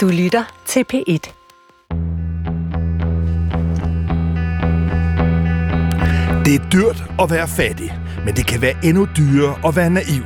[0.00, 1.32] Du lytter til P1.
[6.44, 10.24] Det er dyrt at være fattig, men det kan være endnu dyrere at være naiv.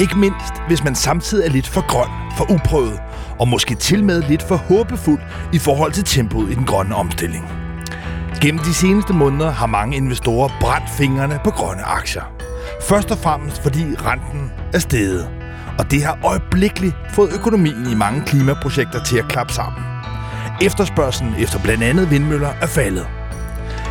[0.00, 3.00] Ikke mindst, hvis man samtidig er lidt for grøn, for uprøvet,
[3.40, 5.20] og måske til med lidt for håbefuld
[5.52, 7.44] i forhold til tempoet i den grønne omstilling.
[8.40, 12.32] Gennem de seneste måneder har mange investorer brændt fingrene på grønne aktier.
[12.88, 15.41] Først og fremmest fordi renten er steget.
[15.78, 19.82] Og det har øjeblikkeligt fået økonomien i mange klimaprojekter til at klappe sammen.
[20.62, 23.06] Efterspørgselen efter blandt andet vindmøller er faldet.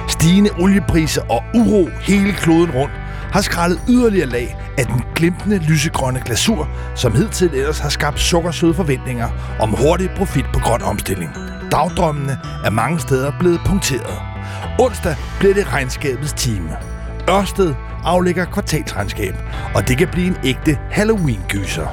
[0.08, 2.94] Stigende oliepriser og uro hele kloden rundt
[3.32, 8.74] har skrællet yderligere lag af den glimtende lysegrønne glasur, som hidtil ellers har skabt sukkersøde
[8.74, 11.32] forventninger om hurtig profit på grøn omstilling.
[11.72, 14.22] Dagdrømmene er mange steder blevet punkteret.
[14.80, 16.70] Onsdag bliver det regnskabets time.
[17.30, 19.36] Ørsted aflægger kvartalsregnskab,
[19.76, 21.88] og det kan blive en ægte Halloween-gyser.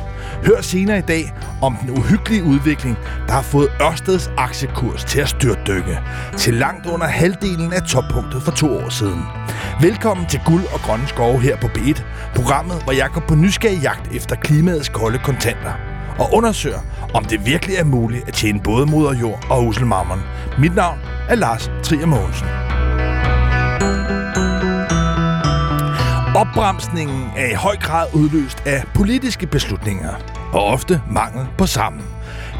[0.44, 5.28] Hør senere i dag om den uhyggelige udvikling, der har fået Ørsteds aktiekurs til at
[5.28, 5.98] styrtdykke
[6.36, 9.22] til langt under halvdelen af toppunktet for to år siden.
[9.80, 12.02] Velkommen til Guld og Grønne Skove her på B1,
[12.34, 15.72] programmet, hvor jeg går på nysgerrig jagt efter klimaets kolde kontanter
[16.18, 16.80] og undersøger,
[17.14, 20.20] om det virkelig er muligt at tjene både moder jord og uselmammon.
[20.58, 22.67] Mit navn er Lars Trier Mogensen.
[26.58, 30.14] Opbremsningen er i høj grad udløst af politiske beslutninger,
[30.52, 32.02] og ofte mangel på sammen.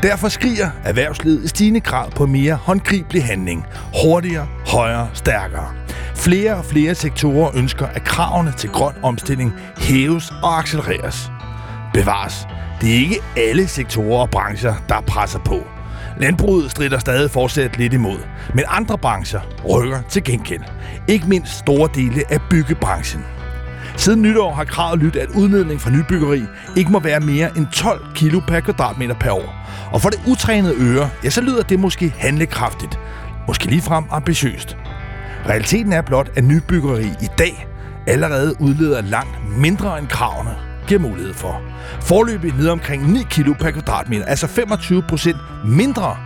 [0.03, 3.67] Derfor skriger erhvervslivet i stigende grad på mere håndgribelig handling.
[4.03, 5.69] Hurtigere, højere, stærkere.
[6.15, 11.31] Flere og flere sektorer ønsker, at kravene til grøn omstilling hæves og accelereres.
[11.95, 12.47] Bevares.
[12.81, 15.59] Det er ikke alle sektorer og brancher, der presser på.
[16.21, 18.19] Landbruget strider stadig fortsat lidt imod,
[18.55, 20.63] men andre brancher rykker til gengæld.
[21.09, 23.25] Ikke mindst store dele af byggebranchen.
[23.99, 26.43] Siden nytår har kravet lyttet, at udledning fra nybyggeri
[26.77, 29.55] ikke må være mere end 12 kilo per kvadratmeter per år.
[29.93, 32.99] Og for det utrænede øre, ja, så lyder det måske handlekraftigt.
[33.47, 34.77] Måske ligefrem ambitiøst.
[35.49, 37.69] Realiteten er blot, at nybyggeri i dag
[38.07, 40.51] allerede udleder langt mindre end kravene
[40.87, 41.61] giver mulighed for.
[42.01, 46.17] Forløbig ned omkring 9 kilo per kvadratmeter, altså 25 procent mindre.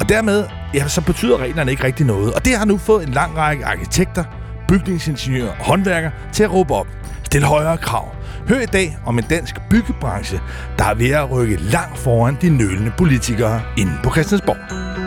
[0.00, 2.34] Og dermed, ja, så betyder reglerne ikke rigtig noget.
[2.34, 4.24] Og det har nu fået en lang række arkitekter,
[4.68, 6.86] bygningsingeniører og håndværkere til at råbe op.
[7.24, 8.14] Stil højere krav.
[8.48, 10.40] Hør i dag om en dansk byggebranche,
[10.78, 15.05] der er ved at rykke langt foran de nølende politikere inde på Christiansborg.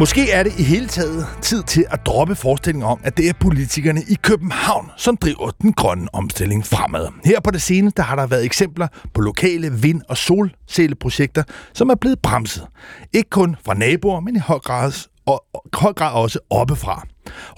[0.00, 3.32] Måske er det i hele taget tid til at droppe forestillingen om, at det er
[3.40, 7.08] politikerne i København, som driver den grønne omstilling fremad.
[7.24, 11.94] Her på det seneste har der været eksempler på lokale vind- og solcelleprojekter, som er
[11.94, 12.66] blevet bremset.
[13.12, 14.92] Ikke kun fra naboer, men i høj grad,
[15.26, 15.44] og,
[15.74, 17.06] høj grad også oppefra.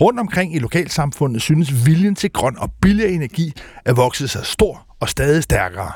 [0.00, 3.52] Rundt omkring i lokalsamfundet synes viljen til grøn og billig energi
[3.84, 5.92] at vokse sig stor og stadig stærkere.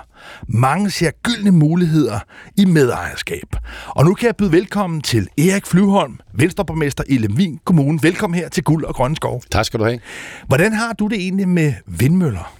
[0.48, 2.18] Mange ser gyldne muligheder
[2.56, 3.56] i medejerskab.
[3.86, 7.98] Og nu kan jeg byde velkommen til Erik Flyvholm, Venstreborgmester i Lemvin Kommune.
[8.02, 9.42] Velkommen her til Guld og Grønne Skov.
[9.50, 9.98] Tak skal du have.
[10.46, 12.52] Hvordan har du det egentlig med vindmøller?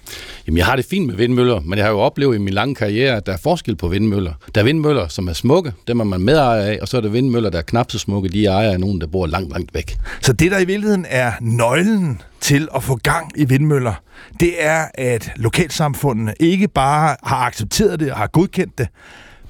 [0.47, 2.75] Jamen, jeg har det fint med vindmøller, men jeg har jo oplevet i min lange
[2.75, 4.33] karriere, at der er forskel på vindmøller.
[4.55, 7.09] Der er vindmøller, som er smukke, dem er man medejer af, og så er der
[7.09, 9.97] vindmøller, der er knap så smukke, de ejer af nogen, der bor langt, langt væk.
[10.21, 13.93] Så det, der i virkeligheden er nøglen til at få gang i vindmøller,
[14.39, 18.87] det er, at lokalsamfundene ikke bare har accepteret det og har godkendt det,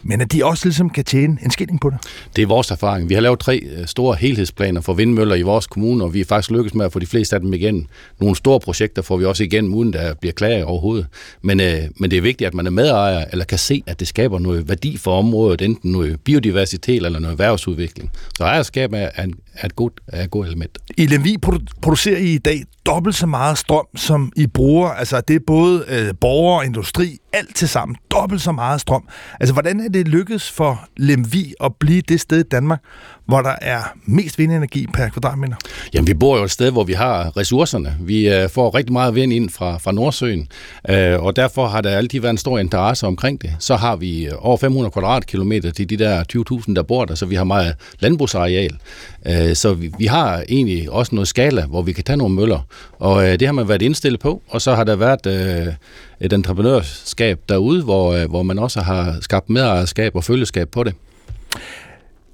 [0.04, 1.98] men at de også ligesom kan tjene en skilling på det.
[2.36, 3.10] Det er vores erfaring.
[3.10, 6.26] Vi har lavet tre øh, store helhedsplaner for vindmøller i vores kommune, og vi er
[6.26, 7.88] faktisk lykkedes med at få de fleste af dem igen.
[8.20, 11.08] Nogle store projekter får vi også igen, uden der bliver klager overhovedet.
[11.42, 14.08] Men, øh, men det er vigtigt, at man er medejer, eller kan se, at det
[14.08, 18.12] skaber noget værdi for området, enten noget biodiversitet eller noget erhvervsudvikling.
[18.38, 20.78] Så ejerskab er, er, er et godt, er et godt element.
[20.98, 21.38] I Lemvi
[21.82, 24.90] producerer I i dag dobbelt så meget strøm, som I bruger.
[24.90, 27.98] Altså, det er både øh, borgere og industri, alt til sammen.
[28.12, 29.08] Dobbelt så meget strøm.
[29.40, 32.84] Altså, hvordan er det lykkedes for Lemvi at blive det sted i Danmark,
[33.28, 35.56] hvor der er mest vindenergi per kvadratmeter?
[35.94, 37.98] Jamen, vi bor jo et sted, hvor vi har ressourcerne.
[38.00, 40.48] Vi øh, får rigtig meget vind ind fra, fra Nordsøen,
[40.90, 43.56] øh, og derfor har der altid været en stor interesse omkring det.
[43.60, 46.24] Så har vi øh, over 500 kvadratkilometer til de der
[46.68, 48.78] 20.000, der bor der, så vi har meget landbrugsareal.
[49.26, 52.60] Øh, så vi, vi har egentlig også noget skala, hvor vi kan tage nogle møller,
[53.00, 55.74] og øh, det har man været indstillet på, og så har der været øh,
[56.22, 60.94] et entreprenørskab derude, hvor, øh, hvor man også har skabt medejerskab og følgeskab på det.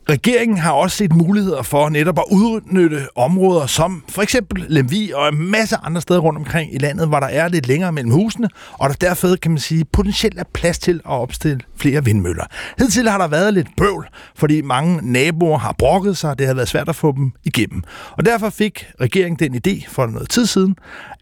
[0.09, 5.29] Regeringen har også set muligheder for netop at udnytte områder som for eksempel Lemvi og
[5.29, 8.49] en masse andre steder rundt omkring i landet, hvor der er lidt længere mellem husene,
[8.71, 12.43] og der derfor kan man sige potentielt er plads til at opstille flere vindmøller.
[12.79, 16.53] Hidtil har der været lidt bøvl, fordi mange naboer har brokket sig, og det har
[16.53, 17.83] været svært at få dem igennem.
[18.11, 20.75] Og derfor fik regeringen den idé for noget tid siden,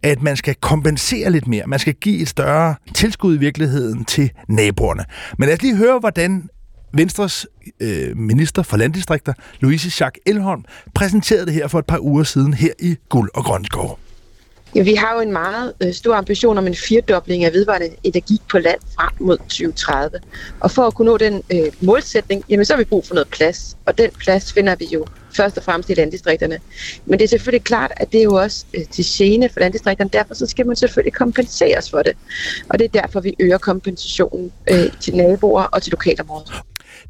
[0.04, 1.63] at man skal kompensere lidt mere.
[1.68, 5.04] Man skal give et større tilskud i virkeligheden til naboerne.
[5.38, 6.50] Men lad os lige høre, hvordan
[6.94, 7.48] Venstres
[7.80, 10.64] øh, minister for landdistrikter, Louise Jacques Elholm,
[10.96, 14.00] præsenterede det her for et par uger siden her i Guld og Grønskov.
[14.76, 18.42] Ja, vi har jo en meget øh, stor ambition om en firdobling af vedvarende energi
[18.52, 20.20] på land frem mod 2030.
[20.60, 23.28] Og for at kunne nå den øh, målsætning, jamen, så har vi brug for noget
[23.28, 23.78] plads.
[23.86, 25.06] Og den plads finder vi jo
[25.36, 26.60] først og fremmest i landdistrikterne.
[27.06, 30.10] Men det er selvfølgelig klart, at det er jo også øh, til gene for landdistrikterne.
[30.14, 32.14] Derfor så skal man selvfølgelig kompenseres for det.
[32.70, 36.52] Og det er derfor, vi øger kompensationen øh, til naboer og til lokalområdet.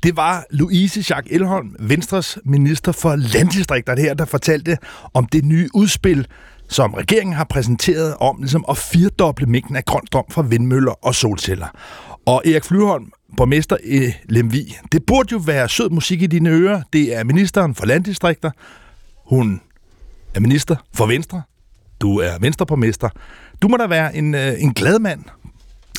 [0.04, 4.78] Det var Louise Jacques Elholm, Venstres minister for landdistrikter, her, der fortalte
[5.14, 6.28] om det nye udspil,
[6.70, 11.16] som regeringen har præsenteret om ligesom at firdoble mængden af grøn strøm fra vindmøller og
[11.16, 11.68] solceller.
[12.26, 14.76] Og Erik Flyholm, borgmester i Lemvi.
[14.92, 16.82] Det burde jo være sød musik i dine ører.
[16.94, 18.52] Det er ministeren for landdistrikter.
[19.26, 19.62] Hun
[20.36, 21.42] er minister for Venstre.
[22.02, 23.10] Du er venstreborgmester.
[23.62, 25.24] Du må da være en, øh, en glad mand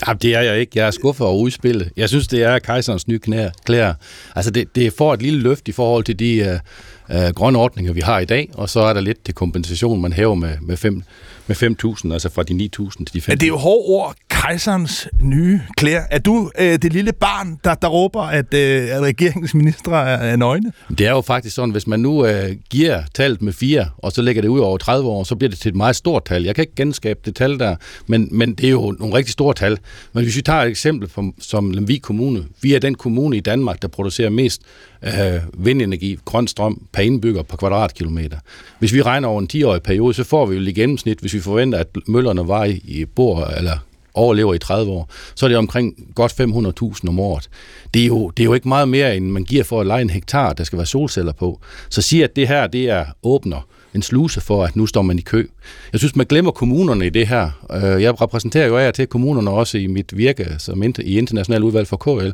[0.06, 0.72] Ja, det er jeg ikke.
[0.74, 1.90] Jeg er skuffet over udspillet.
[1.96, 3.94] Jeg synes, det er kejserens nye knæ, klæder.
[4.36, 7.92] Altså, det, det får et lille løft i forhold til de øh, øh, grønne ordninger,
[7.92, 10.76] vi har i dag, og så er der lidt til kompensation, man hæver med, med,
[10.76, 11.02] 5
[11.46, 13.24] med 5.000, altså fra de 9.000 til de 5.000.
[13.28, 16.02] Men det er jo hårde ord, kejserens nye klæder.
[16.10, 20.16] Er du øh, det lille barn, der, der råber, at, øh, at regeringens ministre er,
[20.16, 20.72] er nøgne?
[20.98, 24.22] Det er jo faktisk sådan, hvis man nu øh, giver tallet med 4, og så
[24.22, 26.44] lægger det ud over 30 år, så bliver det til et meget stort tal.
[26.44, 29.54] Jeg kan ikke genskabe det tal der, men, men det er jo nogle rigtig store
[29.54, 29.78] tal.
[30.12, 32.44] Men hvis vi tager et eksempel på, som Lemvig Kommune.
[32.62, 34.62] Vi er den kommune i Danmark, der producerer mest
[35.02, 38.38] øh, vindenergi, grøn strøm per indbygger på kvadratkilometer.
[38.78, 41.40] Hvis vi regner over en 10-årig periode, så får vi jo i gennemsnit, hvis vi
[41.40, 43.78] forventer, at møllerne var i, i bor eller
[44.14, 47.48] overlever i 30 år, så er det omkring godt 500.000 om året.
[47.94, 50.02] Det er, jo, det er jo ikke meget mere, end man giver for at lege
[50.02, 51.60] en hektar, der skal være solceller på.
[51.90, 55.18] Så sige, at det her det er åbner en sluse for, at nu står man
[55.18, 55.46] i kø.
[55.92, 57.50] Jeg synes, man glemmer kommunerne i det her.
[57.72, 61.86] Øh, jeg repræsenterer jo af til kommunerne også i mit virke som i international udvalg
[61.86, 62.30] for KL.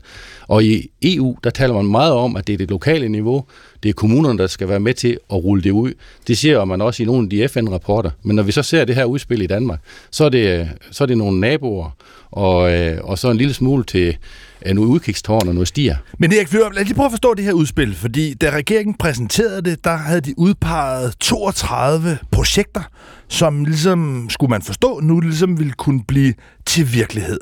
[0.48, 3.44] Og i EU, der taler man meget om, at det er det lokale niveau,
[3.82, 5.92] det er kommunerne, der skal være med til at rulle det ud.
[6.26, 8.10] Det ser man også i nogle af de FN-rapporter.
[8.22, 11.06] Men når vi så ser det her udspil i Danmark, så er det, så er
[11.06, 11.90] det nogle naboer,
[12.30, 14.16] og, øh, og så en lille smule til
[14.66, 15.96] Øh, nogle udkigstårn og noget stier.
[16.18, 18.94] Men Erik Flyver, lad os lige prøve at forstå det her udspil, fordi da regeringen
[18.94, 22.82] præsenterede det, der havde de udpeget 32 projekter,
[23.28, 26.34] som ligesom, skulle man forstå, nu ligesom ville kunne blive
[26.66, 27.40] til virkelighed.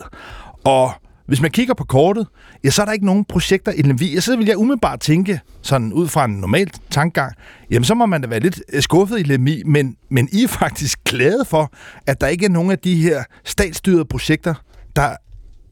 [0.64, 0.92] Og
[1.26, 2.26] hvis man kigger på kortet,
[2.64, 4.20] ja, så er der ikke nogen projekter i Lemvi.
[4.20, 7.32] Så vil jeg umiddelbart tænke, sådan ud fra en normal tankegang,
[7.70, 10.48] jamen så må man da være lidt øh, skuffet i Lemvi, men, men I er
[10.48, 11.72] faktisk glade for,
[12.06, 14.54] at der ikke er nogen af de her statsstyrede projekter,
[14.96, 15.16] der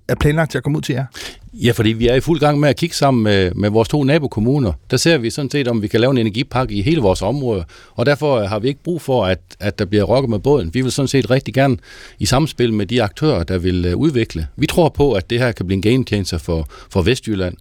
[0.09, 1.05] er planlagt til at komme ud til jer?
[1.53, 4.05] Ja, fordi vi er i fuld gang med at kigge sammen med, med vores to
[4.05, 4.73] nabokommuner.
[4.91, 7.65] Der ser vi sådan set, om vi kan lave en energipakke i hele vores område,
[7.95, 10.75] og derfor har vi ikke brug for, at, at der bliver rokket med båden.
[10.75, 11.77] Vi vil sådan set rigtig gerne
[12.19, 14.47] i samspil med de aktører, der vil uh, udvikle.
[14.57, 17.57] Vi tror på, at det her kan blive en game changer for, for Vestjylland.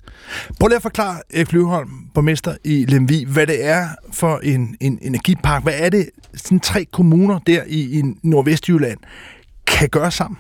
[0.60, 5.00] Prøv lige at forklare, Erik Løvholm, borgmester i Lemvi, hvad det er for en, en
[5.02, 5.64] energipark.
[5.64, 8.98] Hvad er det, sådan tre kommuner der i, i Nordvestjylland
[9.68, 10.38] kan gøre sammen?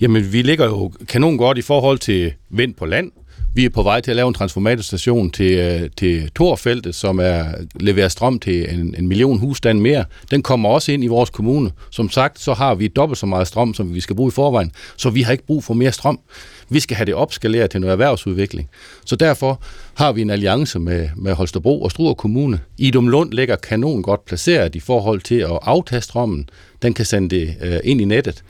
[0.00, 3.12] Jamen, vi ligger jo kanon godt i forhold til vind på land.
[3.54, 7.44] Vi er på vej til at lave en transformatorstation til, øh, til Torfeltet, som er
[7.80, 10.04] leverer strøm til en, en million husstand mere.
[10.30, 11.70] Den kommer også ind i vores kommune.
[11.90, 14.72] Som sagt, så har vi dobbelt så meget strøm, som vi skal bruge i forvejen,
[14.96, 16.20] så vi har ikke brug for mere strøm.
[16.68, 18.68] Vi skal have det opskaleret til noget erhvervsudvikling.
[19.04, 19.62] Så derfor
[19.94, 22.60] har vi en alliance med, med Holstebro og Struer Kommune.
[22.78, 26.48] Idum Lund ligger kanon godt placeret i forhold til at aftage strømmen.
[26.82, 28.42] Den kan sende det øh, ind i nettet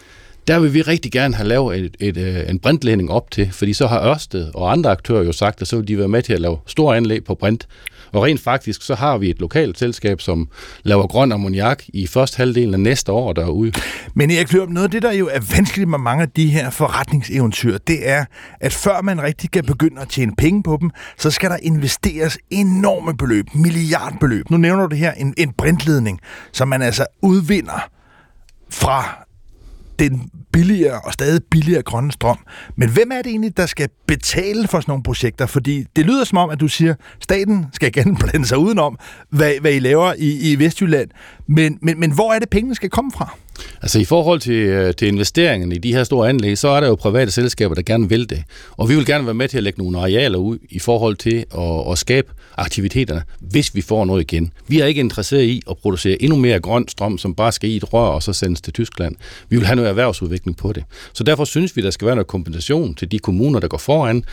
[0.48, 3.72] der vil vi rigtig gerne have lavet et, et, et, en brintledning op til, fordi
[3.72, 6.32] så har Ørsted og andre aktører jo sagt, at så vil de være med til
[6.32, 7.68] at lave store anlæg på brint.
[8.12, 10.48] Og rent faktisk, så har vi et lokalt selskab, som
[10.82, 13.72] laver grøn ammoniak i første halvdelen af næste år derude.
[14.14, 16.70] Men Erik Løb, noget af det, der jo er vanskeligt med mange af de her
[16.70, 18.24] forretningseventyr, det er,
[18.60, 22.38] at før man rigtig kan begynde at tjene penge på dem, så skal der investeres
[22.50, 24.50] enorme beløb, milliardbeløb.
[24.50, 26.20] Nu nævner du det her, en, en brintledning,
[26.52, 27.88] som man altså udvinder
[28.70, 29.27] fra
[29.98, 32.38] den billigere og stadig billigere grønne strøm.
[32.76, 35.46] Men hvem er det egentlig, der skal betale for sådan nogle projekter?
[35.46, 38.98] Fordi det lyder som om, at du siger, at staten skal gerne blande sig udenom,
[39.30, 41.10] hvad, hvad I laver i, i Vestjylland.
[41.46, 43.34] Men, men, men hvor er det, pengene skal komme fra?
[43.82, 46.88] Altså i forhold til, øh, til investeringen i de her store anlæg, så er der
[46.88, 48.42] jo private selskaber, der gerne vil det.
[48.70, 51.44] Og vi vil gerne være med til at lægge nogle arealer ud i forhold til
[51.58, 54.52] at, at skabe aktiviteterne, hvis vi får noget igen.
[54.68, 57.76] Vi er ikke interesseret i at producere endnu mere grøn strøm, som bare skal i
[57.76, 59.16] et rør og så sendes til Tyskland.
[59.48, 60.84] Vi vil have noget erhvervsudvikling på det.
[61.12, 64.24] Så derfor synes vi, der skal være noget kompensation til de kommuner, der går foran.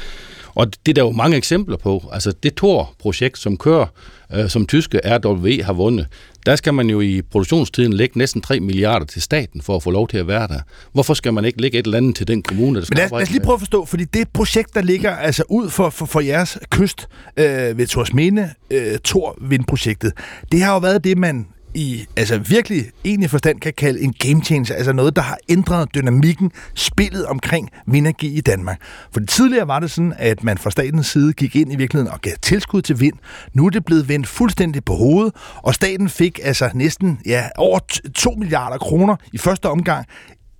[0.55, 2.09] Og det er der jo mange eksempler på.
[2.11, 3.85] Altså det Tor-projekt, som kører,
[4.33, 6.07] øh, som tyske RWE har vundet,
[6.45, 9.91] der skal man jo i produktionstiden lægge næsten 3 milliarder til staten for at få
[9.91, 10.59] lov til at være der.
[10.93, 13.09] Hvorfor skal man ikke lægge et eller andet til den kommune, der skal Men lad,
[13.09, 16.05] lad os lige prøve at forstå, fordi det projekt, der ligger altså ud for, for,
[16.05, 20.13] for jeres kyst øh, ved Torsminde, øh, Tor Vindprojektet,
[20.51, 24.43] det har jo været det, man i altså virkelig egentlig forstand kan kalde en game
[24.43, 28.81] changer, altså noget, der har ændret dynamikken, spillet omkring vindenergi i Danmark.
[29.11, 32.21] For tidligere var det sådan, at man fra statens side gik ind i virkeligheden og
[32.21, 33.15] gav tilskud til vind.
[33.53, 37.79] Nu er det blevet vendt fuldstændig på hovedet, og staten fik altså næsten ja, over
[38.15, 40.05] 2 milliarder kroner i første omgang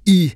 [0.05, 0.33] i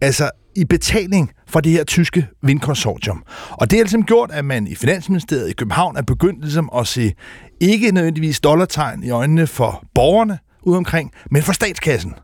[0.00, 3.22] altså i betaling for det her tyske vindkonsortium.
[3.50, 6.86] Og det har ligesom gjort, at man i Finansministeriet i København er begyndt ligesom at
[6.86, 7.14] se
[7.60, 12.14] ikke nødvendigvis dollartegn i øjnene for borgerne ude omkring, men for statskassen.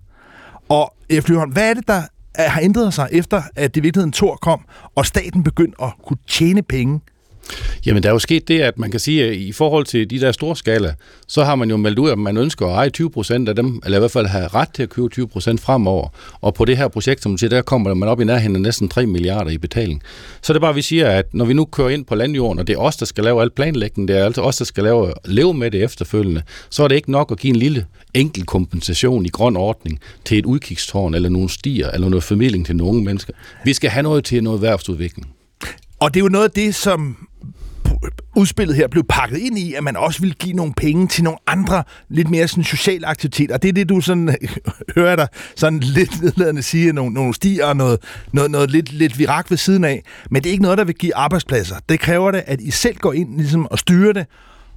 [0.68, 1.28] Og F.
[1.28, 2.02] Lyholm, hvad er det, der
[2.36, 4.60] har ændret sig efter, at det i virkeligheden Tor kom,
[4.94, 7.00] og staten begyndte at kunne tjene penge
[7.86, 10.20] Jamen, der er jo sket det, at man kan sige, at i forhold til de
[10.20, 10.94] der store skala,
[11.28, 13.80] så har man jo meldt ud, at man ønsker at eje 20 procent af dem,
[13.84, 16.08] eller i hvert fald have ret til at købe 20 procent fremover.
[16.40, 18.62] Og på det her projekt, som du siger, der kommer man op i nærheden af
[18.62, 20.02] næsten 3 milliarder i betaling.
[20.42, 22.66] Så det er bare, vi siger, at når vi nu kører ind på landjorden, og
[22.66, 25.12] det er os, der skal lave al planlægningen, det er altså os, der skal lave,
[25.24, 29.26] leve med det efterfølgende, så er det ikke nok at give en lille enkel kompensation
[29.26, 33.32] i grøn ordning til et udkigstårn, eller nogle stier, eller noget formidling til nogle mennesker.
[33.64, 35.28] Vi skal have noget til noget erhvervsudvikling.
[36.00, 37.16] Og det er jo noget af det, som
[38.36, 41.38] udspillet her blev pakket ind i, at man også vil give nogle penge til nogle
[41.46, 43.54] andre, lidt mere sådan sociale aktiviteter.
[43.54, 44.36] Og det er det, du sådan
[44.96, 47.98] hører dig sådan lidt nedladende sige, nogle, nogle stier og noget,
[48.32, 50.02] noget, noget lidt, lidt virak ved siden af.
[50.30, 51.76] Men det er ikke noget, der vil give arbejdspladser.
[51.88, 54.26] Det kræver det, at I selv går ind ligesom, og styrer det,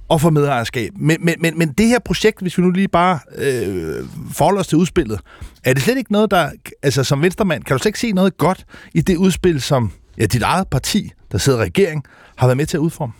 [0.08, 0.92] og får medejerskab.
[0.96, 4.66] Men, men, men, men det her projekt, hvis vi nu lige bare øh, forholder os
[4.66, 5.20] til udspillet,
[5.64, 6.50] er det slet ikke noget, der,
[6.82, 10.26] altså som venstremand, kan du slet ikke se noget godt i det udspil, som ja,
[10.26, 12.04] dit eget parti, der sidder i regering,
[12.36, 13.12] har været med til at udforme?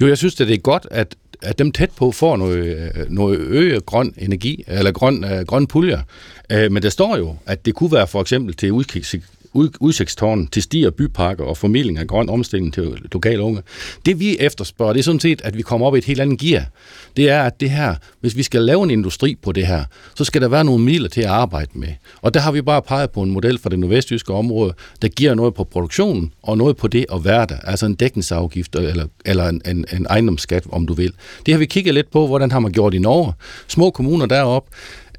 [0.00, 3.10] Jo, jeg synes, at det er godt, at, at dem tæt på får noget, øh,
[3.10, 6.00] noget øget grøn energi, eller grøn, øh, grøn puljer.
[6.54, 9.14] Uh, men der står jo, at det kunne være for eksempel til udkigs,
[9.54, 13.62] udsigtstårn til stier, byparker og formidling af grøn omstilling til lokale unge.
[14.06, 16.38] Det vi efterspørger, det er sådan set, at vi kommer op i et helt andet
[16.38, 16.64] gear.
[17.16, 20.24] Det er, at det her, hvis vi skal lave en industri på det her, så
[20.24, 21.88] skal der være nogle midler til at arbejde med.
[22.22, 25.34] Og der har vi bare peget på en model fra det nordvestjyske område, der giver
[25.34, 27.58] noget på produktionen og noget på det at være der.
[27.64, 31.12] Altså en dækningsafgift øh, eller, eller en, en, en ejendomsskat, om du vil.
[31.46, 33.32] Det har vi kigget lidt på, hvordan har man gjort i Norge.
[33.68, 34.70] Små kommuner deroppe,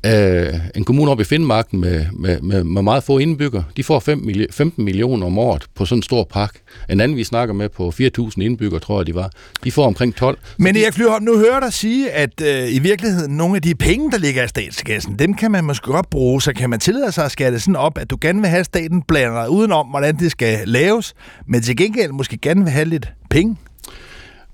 [0.05, 3.99] Øh, en kommune oppe i Finnmarken med, med, med, med meget få indbygger, de får
[3.99, 6.55] 5 milli- 15 millioner om året på sådan en stor park.
[6.89, 9.31] En anden, vi snakker med på 4.000 indbygger, tror jeg, de var,
[9.63, 10.37] de får omkring 12.
[10.57, 14.11] Men Erik Flyholm, nu hører dig sige, at øh, i virkeligheden nogle af de penge,
[14.11, 17.25] der ligger i statskassen, dem kan man måske godt bruge, så kan man tillade sig
[17.25, 20.31] at skære det sådan op, at du gerne vil have staten blander udenom, hvordan det
[20.31, 21.13] skal laves,
[21.47, 23.57] men til gengæld måske gerne vil have lidt penge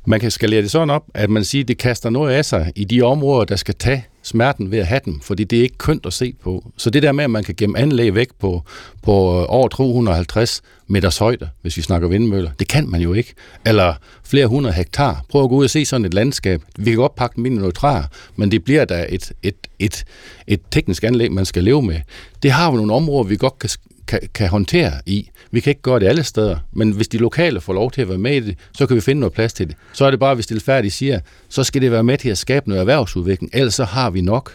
[0.07, 2.71] man kan skalere det sådan op, at man siger, at det kaster noget af sig
[2.75, 5.77] i de områder, der skal tage smerten ved at have dem, fordi det er ikke
[5.77, 6.71] kønt at se på.
[6.77, 8.63] Så det der med, at man kan gemme anlæg væk på,
[9.03, 13.33] på øh, over 250 meters højde, hvis vi snakker vindmøller, det kan man jo ikke.
[13.65, 15.25] Eller flere hundrede hektar.
[15.29, 16.61] Prøv at gå ud og se sådan et landskab.
[16.77, 18.03] Vi kan godt pakke dem ind i noget træer,
[18.35, 20.03] men det bliver da et, et, et,
[20.47, 21.99] et teknisk anlæg, man skal leve med.
[22.43, 23.69] Det har vi nogle områder, vi godt kan
[24.07, 25.29] kan, kan håndtere i.
[25.51, 28.09] Vi kan ikke gøre det alle steder, men hvis de lokale får lov til at
[28.09, 29.75] være med i det, så kan vi finde noget plads til det.
[29.93, 31.19] Så er det bare, hvis det færdigt siger,
[31.49, 34.53] så skal det være med til at skabe noget erhvervsudvikling, ellers så har vi nok.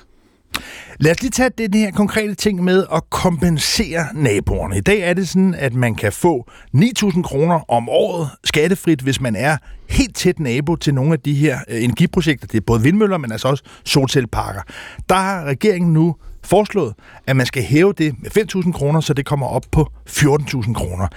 [1.00, 4.76] Lad os lige tage det her konkrete ting med at kompensere naboerne.
[4.76, 9.20] I dag er det sådan, at man kan få 9.000 kroner om året skattefrit, hvis
[9.20, 9.56] man er
[9.88, 12.46] helt tæt nabo til nogle af de her øh, energiprojekter.
[12.46, 14.60] Det er både vindmøller, men altså også solcelleparker.
[15.08, 16.94] Der har regeringen nu foreslået,
[17.26, 18.30] at man skal hæve det med
[18.64, 21.08] 5.000 kroner, så det kommer op på 14.000 kroner.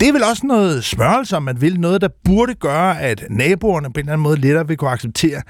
[0.00, 1.80] Det er vel også noget smørelse, om man vil.
[1.80, 5.42] Noget, der burde gøre, at naboerne på en eller anden måde lettere vil kunne acceptere.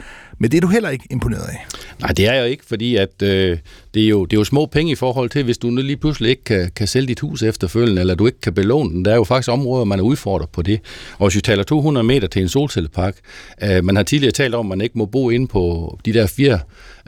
[0.43, 1.67] Men det er du heller ikke imponeret af.
[2.01, 3.59] Nej, det er jeg ikke, fordi at, øh,
[3.95, 5.97] det, er jo, det er jo små penge i forhold til, hvis du nu lige
[5.97, 9.05] pludselig ikke kan, kan sælge dit hus efterfølgende, eller du ikke kan belåne den.
[9.05, 10.81] Der er jo faktisk områder, man er udfordret på det.
[11.19, 13.17] Og hvis vi taler 200 meter til en solcellepark,
[13.63, 16.27] øh, man har tidligere talt om, at man ikke må bo inde på de der
[16.27, 16.61] fire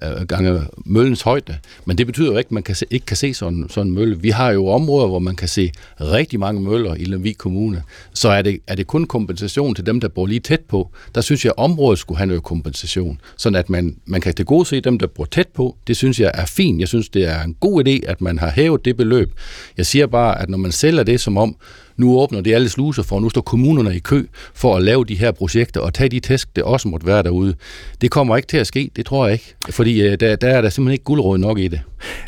[0.02, 1.56] øh, gange møllens højde.
[1.84, 3.94] Men det betyder jo ikke, at man kan se, ikke kan se sådan, sådan en
[3.94, 4.20] mølle.
[4.20, 7.82] Vi har jo områder, hvor man kan se rigtig mange møller i Lemvig Kommune.
[8.14, 10.90] Så er det, er det kun kompensation til dem, der bor lige tæt på.
[11.14, 14.46] Der synes jeg, at området skulle have noget kompensation, sådan at man, man kan til
[14.46, 15.76] gode se dem, der bor tæt på.
[15.86, 16.80] Det synes jeg er fint.
[16.80, 19.32] Jeg synes, det er en god idé, at man har hævet det beløb.
[19.76, 21.56] Jeg siger bare, at når man sælger det som om,
[21.96, 25.14] nu åbner det alle sluser for, nu står kommunerne i kø for at lave de
[25.14, 27.54] her projekter og tage de tæsk, det også måtte være derude.
[28.00, 30.60] Det kommer ikke til at ske, det tror jeg ikke, fordi øh, der, der er
[30.60, 31.80] der simpelthen ikke guldråd nok i det.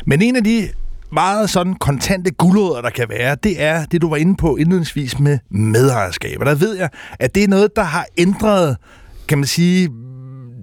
[0.05, 0.67] Men en af de
[1.11, 5.19] meget sådan kontante guldråder, der kan være, det er det, du var inde på indledningsvis
[5.19, 6.39] med medejerskab.
[6.39, 6.89] Og der ved jeg,
[7.19, 8.77] at det er noget, der har ændret,
[9.27, 9.89] kan man sige,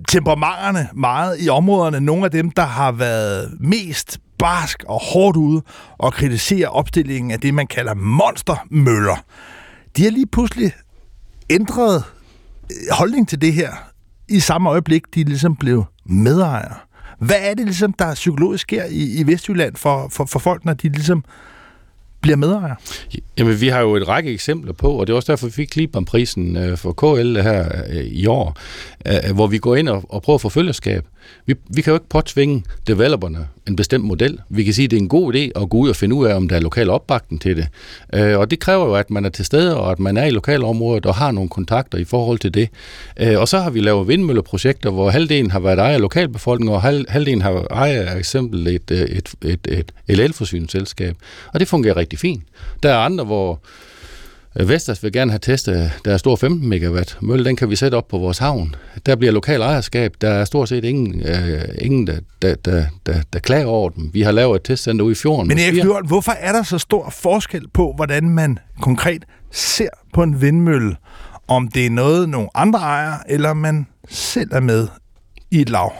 [0.08, 2.00] temperamenterne meget i områderne.
[2.00, 5.62] Nogle af dem, der har været mest barsk og hårdt ude
[5.98, 9.16] og kritiserer opstillingen af det, man kalder monstermøller.
[9.96, 10.72] De har lige pludselig
[11.50, 12.04] ændret
[12.70, 13.70] øh, holdning til det her
[14.28, 16.74] i samme øjeblik, de ligesom blev medejere.
[17.18, 20.74] Hvad er det ligesom, der psykologisk sker i, i Vestjylland for, for, for folk, når
[20.74, 21.24] de ligesom
[22.24, 22.74] bliver medejer?
[23.38, 25.68] Jamen, vi har jo et række eksempler på, og det er også derfor, vi fik
[25.68, 28.56] Klibanprisen øh, for KL her øh, i år,
[29.06, 31.04] øh, øh, hvor vi går ind og, prøver at få følgerskab.
[31.46, 34.38] Vi, vi kan jo ikke påtvinge developerne en bestemt model.
[34.48, 36.26] Vi kan sige, at det er en god idé at gå ud og finde ud
[36.26, 37.68] af, om der er lokal opbakning til det.
[38.14, 40.30] Øh, og det kræver jo, at man er til stede, og at man er i
[40.30, 42.68] lokalområdet og har nogle kontakter i forhold til det.
[43.20, 46.82] Øh, og så har vi lavet vindmølleprojekter, hvor halvdelen har været ejer af lokalbefolkningen, og
[46.82, 51.16] halv, halvdelen har ejer af eksempel et, et, et, et, et elforsyningsselskab.
[51.52, 52.42] Og det fungerer rigtig fint.
[52.82, 53.60] Der er andre, hvor
[54.60, 57.76] Øh, Vestas vil gerne have testet der er stor 15 megawatt mølle, den kan vi
[57.76, 58.74] sætte op på vores havn.
[59.06, 63.22] Der bliver lokal ejerskab, der er stort set ingen, øh, ingen der, der, der, der,
[63.32, 64.10] der klager over dem.
[64.12, 65.48] Vi har lavet et testcenter ude i fjorden.
[65.48, 70.22] Men Erik Fjord, hvorfor er der så stor forskel på, hvordan man konkret ser på
[70.22, 70.96] en vindmølle?
[71.48, 74.88] Om det er noget, nogle andre ejer, eller man selv er med
[75.50, 75.92] i et lav?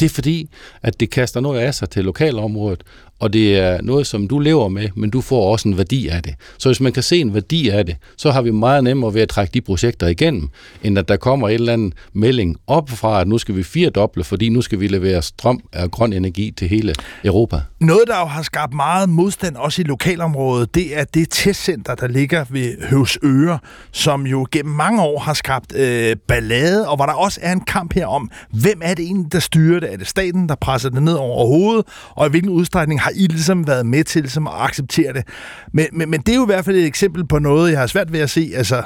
[0.00, 0.50] Det er fordi,
[0.82, 2.84] at det kaster noget af sig til lokalområdet,
[3.20, 6.22] og det er noget, som du lever med, men du får også en værdi af
[6.22, 6.34] det.
[6.58, 9.22] Så hvis man kan se en værdi af det, så har vi meget nemmere ved
[9.22, 10.48] at trække de projekter igennem,
[10.82, 14.24] end at der kommer en eller anden melding op fra, at nu skal vi firedoble,
[14.24, 17.60] fordi nu skal vi levere strøm af grøn energi til hele Europa.
[17.80, 22.06] Noget, der jo har skabt meget modstand også i lokalområdet, det er det testcenter, der
[22.06, 23.58] ligger ved Høvsøre,
[23.92, 27.60] som jo gennem mange år har skabt øh, ballade, og hvor der også er en
[27.60, 29.92] kamp her om, hvem er det egentlig, der styrer det?
[29.92, 33.22] Er det staten, der presser det ned over hovedet, og i hvilken udstrækning har har
[33.22, 35.28] I ligesom været med til ligesom at acceptere det.
[35.72, 37.86] Men, men, men det er jo i hvert fald et eksempel på noget, jeg har
[37.86, 38.82] svært ved at se, altså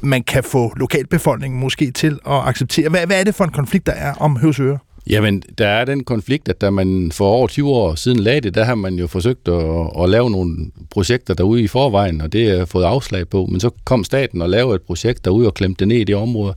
[0.00, 2.88] man kan få lokalbefolkningen måske til at acceptere.
[2.88, 4.78] Hvad, hvad er det for en konflikt, der er om Høvsøre?
[5.06, 8.54] Jamen, der er den konflikt, at da man for over 20 år siden lagde det,
[8.54, 12.48] der har man jo forsøgt at, at lave nogle projekter derude i forvejen, og det
[12.48, 13.46] er fået afslag på.
[13.46, 16.16] Men så kom staten og lavede et projekt derude og klemte det ned i det
[16.16, 16.54] område.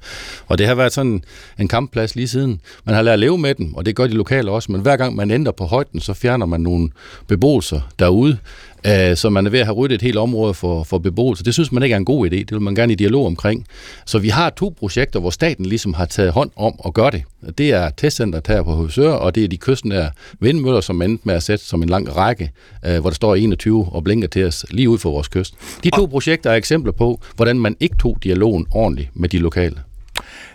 [0.48, 1.24] Og det har været sådan
[1.60, 2.62] en kampplads lige siden.
[2.86, 4.98] Man har lært at leve med den, og det gør de lokale også, men hver
[4.98, 6.90] gang man ændrer på højden, så fjerner man nogle
[7.28, 8.38] beboelser derude.
[8.88, 11.44] Øh, så man er ved at have ryddet et helt område for, for beboelse.
[11.44, 12.36] Det synes man ikke er en god idé.
[12.36, 13.68] Det vil man gerne i dialog omkring.
[14.06, 17.24] Så vi har to projekter, hvor staten ligesom har taget hånd om at gøre det.
[17.58, 21.36] Det er testcenteret her på Høvsør, og det er de kystnære vindmøller, som endte med
[21.36, 22.52] at sætte som en lang række,
[22.86, 25.56] øh, hvor der står 21 og blinker til os lige ud for vores kyst.
[25.84, 29.76] De to projekter er eksempler på, hvordan man ikke tog dialogen ordentligt med de lokale.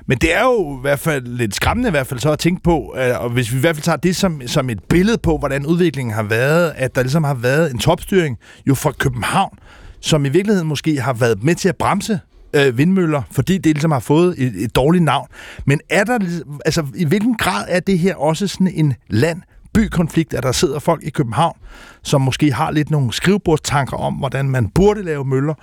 [0.09, 2.63] Men det er jo i hvert fald lidt skræmmende i hvert fald så at tænke
[2.63, 5.39] på, øh, og hvis vi i hvert fald tager det som, som et billede på,
[5.39, 9.59] hvordan udviklingen har været, at der ligesom har været en topstyring jo fra København,
[10.01, 12.21] som i virkeligheden måske har været med til at bremse
[12.53, 15.29] øh, vindmøller, fordi det ligesom har fået et, et dårligt navn.
[15.65, 16.19] Men er der,
[16.65, 19.43] altså i hvilken grad er det her også sådan en land
[19.73, 21.57] bykonflikt, at der sidder folk i København,
[22.03, 25.55] som måske har lidt nogle skrivebordstanker om, hvordan man burde lave møller,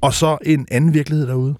[0.00, 1.54] og så en anden virkelighed derude?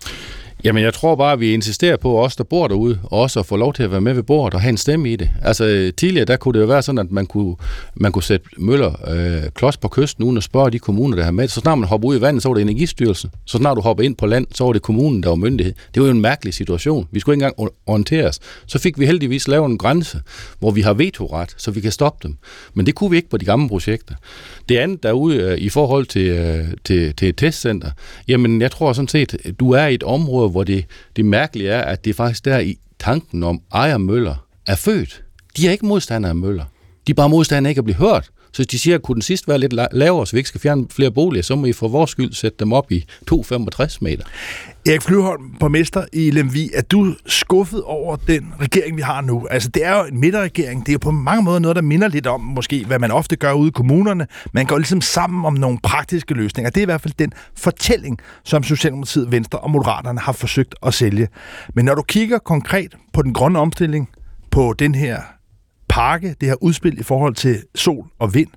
[0.65, 3.57] Jamen, jeg tror bare, at vi insisterer på os, der bor derude, også at få
[3.57, 5.31] lov til at være med ved bordet og have en stemme i det.
[5.43, 7.57] Altså, tidligere, der kunne det jo være sådan, at man kunne,
[7.95, 11.31] man kunne sætte møller øh, klods på kysten, uden at spørge de kommuner, der har
[11.31, 11.49] med.
[11.49, 13.31] Så snart man hopper ud i vandet, så var det Energistyrelsen.
[13.45, 15.75] Så snart du hopper ind på land, så var det kommunen, der var myndighed.
[15.95, 17.09] Det var jo en mærkelig situation.
[17.13, 18.41] Vi skulle ikke engang orienteres.
[18.67, 20.21] Så fik vi heldigvis lavet en grænse,
[20.59, 22.37] hvor vi har vetoret, så vi kan stoppe dem.
[22.75, 24.15] Men det kunne vi ikke på de gamle projekter.
[24.69, 27.91] Det andet derude øh, i forhold til, øh, til, til et testcenter,
[28.29, 30.85] jamen jeg tror sådan set, du er i et område, hvor det,
[31.17, 35.23] det mærkelige er, at det er faktisk der i tanken om ejermøller er født.
[35.57, 36.65] De er ikke modstandere af møller.
[37.09, 38.31] De er bare modstandere ikke at blive hørt.
[38.53, 40.87] Så de siger, at kunne den sidst være lidt lavere, så vi ikke skal fjerne
[40.91, 44.25] flere boliger, så må I for vores skyld sætte dem op i 2,65 meter.
[44.87, 49.47] Erik Flyholm, borgmester i Lemvi, er du skuffet over den regering, vi har nu?
[49.51, 50.81] Altså, det er jo en midterregering.
[50.81, 53.37] Det er jo på mange måder noget, der minder lidt om, måske, hvad man ofte
[53.37, 54.27] gør ude i kommunerne.
[54.53, 56.71] Man går ligesom sammen om nogle praktiske løsninger.
[56.71, 60.95] Det er i hvert fald den fortælling, som Socialdemokratiet, Venstre og Moderaterne har forsøgt at
[60.95, 61.29] sælge.
[61.75, 64.09] Men når du kigger konkret på den grønne omstilling,
[64.51, 65.38] på den her
[65.99, 68.49] pakke, det her udspil i forhold til sol og vind,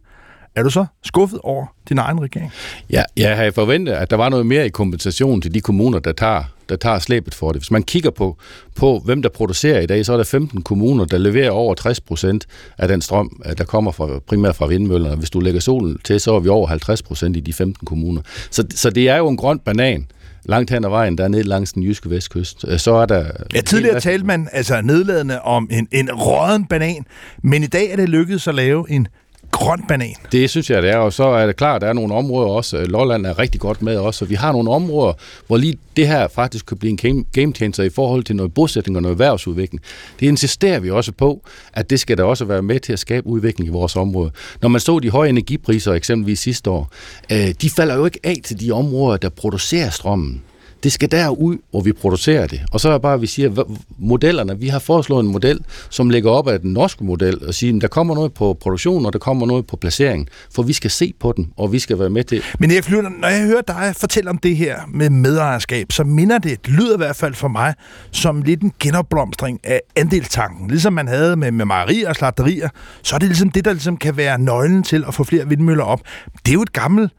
[0.55, 2.51] er du så skuffet over din egen regering?
[2.89, 6.11] Ja, jeg havde forventet, at der var noget mere i kompensation til de kommuner, der
[6.11, 7.61] tager der tager slæbet for det.
[7.61, 8.37] Hvis man kigger på,
[8.75, 12.01] på, hvem der producerer i dag, så er der 15 kommuner, der leverer over 60
[12.01, 12.45] procent
[12.77, 15.15] af den strøm, øh, der kommer fra, primært fra vindmøllerne.
[15.15, 18.21] Hvis du lægger solen til, så er vi over 50 procent i de 15 kommuner.
[18.51, 20.07] Så, så det er jo en grøn banan
[20.45, 22.65] langt hen ad vejen, der er ned langs den jyske vestkyst.
[22.67, 23.31] Øh, så er der...
[23.53, 27.05] Ja, tidligere talte man altså nedladende om en, en råden banan,
[27.43, 29.07] men i dag er det lykkedes at lave en
[29.51, 30.15] grøn banan.
[30.31, 32.49] Det synes jeg, det er, og så er det klart, at der er nogle områder
[32.49, 35.13] også, Lolland er rigtig godt med også, så vi har nogle områder,
[35.47, 38.97] hvor lige det her faktisk kan blive en game changer i forhold til noget bosætning
[38.97, 39.83] og noget erhvervsudvikling.
[40.19, 41.41] Det insisterer vi også på,
[41.73, 44.31] at det skal der også være med til at skabe udvikling i vores område.
[44.61, 46.89] Når man så de høje energipriser eksempelvis sidste år,
[47.31, 50.41] øh, de falder jo ikke af til de områder, der producerer strømmen.
[50.83, 52.61] Det skal derud, hvor vi producerer det.
[52.71, 53.63] Og så er bare, at vi siger,
[53.97, 57.75] modellerne, vi har foreslået en model, som ligger op af den norske model, og siger,
[57.75, 60.91] at der kommer noget på produktion, og der kommer noget på placering, for vi skal
[60.91, 62.43] se på den, og vi skal være med til.
[62.59, 66.37] Men jeg flytter, når jeg hører dig fortælle om det her med medejerskab, så minder
[66.37, 67.73] det, det lyder i hvert fald for mig,
[68.11, 70.67] som lidt en genopblomstring af andelstanken.
[70.67, 72.69] Ligesom man havde med, med mejerier og slagterier,
[73.03, 75.83] så er det ligesom det, der ligesom kan være nøglen til at få flere vindmøller
[75.83, 76.01] op.
[76.45, 77.11] Det er jo et gammelt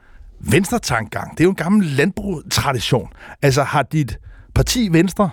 [0.43, 3.09] venstre tankgang, Det er jo en gammel landbrugstradition.
[3.43, 4.19] Altså har dit
[4.55, 5.31] parti Venstre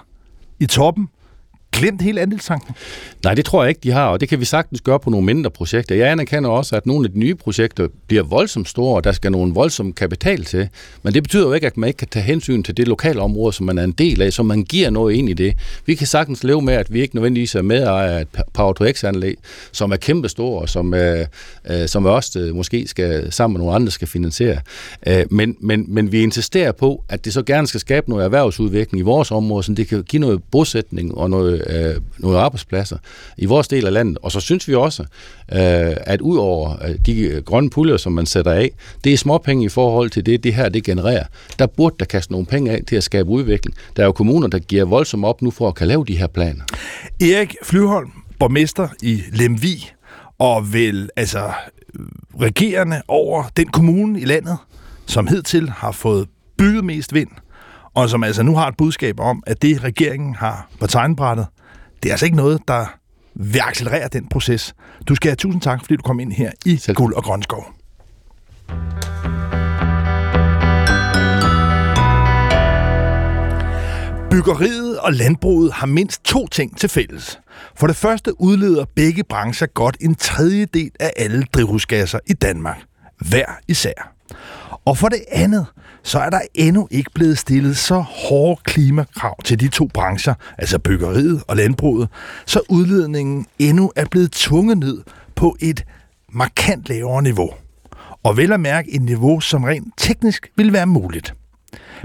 [0.59, 1.09] i toppen
[1.79, 2.75] glemt hele andelstanken?
[3.23, 5.25] Nej, det tror jeg ikke, de har, og det kan vi sagtens gøre på nogle
[5.25, 5.95] mindre projekter.
[5.95, 9.31] Jeg anerkender også, at nogle af de nye projekter bliver voldsomt store, og der skal
[9.31, 10.69] nogle voldsom kapital til.
[11.03, 13.53] Men det betyder jo ikke, at man ikke kan tage hensyn til det lokale område,
[13.53, 15.53] som man er en del af, så man giver noget ind i det.
[15.85, 18.85] Vi kan sagtens leve med, at vi ikke nødvendigvis er medejer af et Power to
[18.91, 19.35] X-anlæg,
[19.71, 21.25] som er kæmpestore, og som, er,
[21.69, 24.59] øh, som også øh, måske skal sammen med nogle andre skal finansiere.
[25.07, 28.99] Øh, men, men, men vi insisterer på, at det så gerne skal skabe noget erhvervsudvikling
[28.99, 32.97] i vores område, så det kan give noget bosætning og noget, øh, nogle arbejdspladser
[33.37, 34.17] i vores del af landet.
[34.21, 35.03] Og så synes vi også,
[35.51, 38.71] øh, at ud over øh, de øh, grønne puljer, som man sætter af,
[39.03, 41.23] det er småpenge i forhold til det, det her det genererer.
[41.59, 43.75] Der burde der kaste nogle penge af til at skabe udvikling.
[43.95, 46.27] Der er jo kommuner, der giver voldsomt op nu for at kan lave de her
[46.27, 46.63] planer.
[47.21, 49.91] Erik Flyholm, borgmester i Lemvi,
[50.39, 51.51] og vel altså
[52.41, 54.57] regerende over den kommune i landet,
[55.05, 56.27] som hidtil har fået
[56.57, 57.29] bygget mest vind,
[57.93, 61.45] og som altså nu har et budskab om, at det regeringen har på tegnbrættet,
[62.03, 62.85] det er altså ikke noget, der
[63.35, 64.75] vil accelerere den proces.
[65.07, 66.95] Du skal have tusind tak, fordi du kom ind her i Selv.
[66.95, 67.65] Guld og Grønskov.
[74.31, 77.39] Byggeriet og landbruget har mindst to ting til fælles.
[77.75, 82.81] For det første udleder begge brancher godt en tredjedel af alle drivhusgasser i Danmark.
[83.29, 84.13] Hver især.
[84.85, 85.65] Og for det andet,
[86.03, 90.79] så er der endnu ikke blevet stillet så hårde klimakrav til de to brancher, altså
[90.79, 92.09] byggeriet og landbruget,
[92.45, 95.01] så udledningen endnu er blevet tvunget ned
[95.35, 95.85] på et
[96.33, 97.49] markant lavere niveau.
[98.23, 101.33] Og vel at mærke et niveau, som rent teknisk vil være muligt.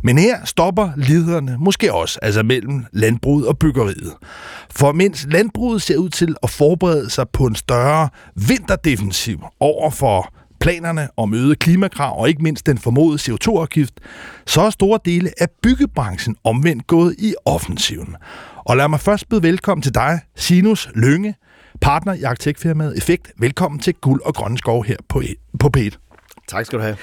[0.03, 4.13] Men her stopper liderne måske også, altså mellem landbruget og byggeriet.
[4.71, 10.35] For mens landbruget ser ud til at forberede sig på en større vinterdefensiv over for
[10.65, 13.95] planerne om øget klimakrav og ikke mindst den formodede CO2-afgift,
[14.47, 18.17] så er store dele af byggebranchen omvendt gået i offensiven.
[18.57, 21.35] Og lad mig først byde velkommen til dig, Sinus Lønge,
[21.81, 23.33] partner i arkitektfirmaet Effekt.
[23.39, 25.91] Velkommen til Guld og Grønne Skov her på, e- på P1.
[26.49, 26.97] Tak skal du have.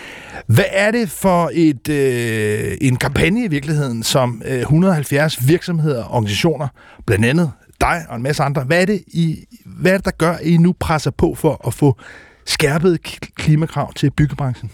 [0.48, 6.12] Hvad er det for et, øh, en kampagne i virkeligheden, som øh, 170 virksomheder og
[6.12, 6.68] organisationer,
[7.06, 10.12] blandt andet dig og en masse andre, hvad er, det, I, hvad er det, der
[10.12, 12.00] gør, at I nu presser på for at få
[12.46, 12.98] skærpede
[13.36, 14.72] klimakrav til byggebranchen?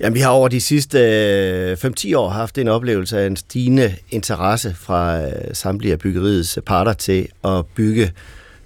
[0.00, 3.94] Jamen, vi har over de sidste øh, 5-10 år haft en oplevelse af en stigende
[4.10, 8.12] interesse fra øh, samtlige af byggeriets parter til at bygge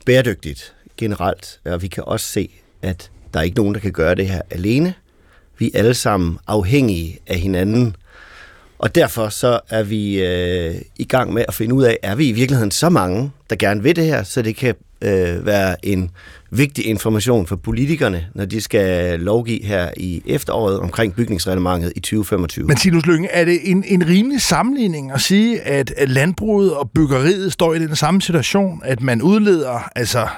[0.07, 1.61] bæredygtigt generelt.
[1.65, 2.51] Og vi kan også se,
[2.83, 4.95] at der er ikke nogen, der kan gøre det her alene.
[5.59, 7.97] Vi er alle sammen afhængige af hinanden.
[8.79, 12.29] Og derfor så er vi øh, i gang med at finde ud af, er vi
[12.29, 16.11] i virkeligheden så mange, der gerne vil det her, så det kan øh, være en
[16.57, 22.67] vigtig information for politikerne, når de skal lovgive her i efteråret omkring bygningsreglementet i 2025.
[22.67, 27.53] Men Sinus Lønge, er det en, en rimelig sammenligning at sige, at landbruget og byggeriet
[27.53, 30.29] står i den samme situation, at man udleder altså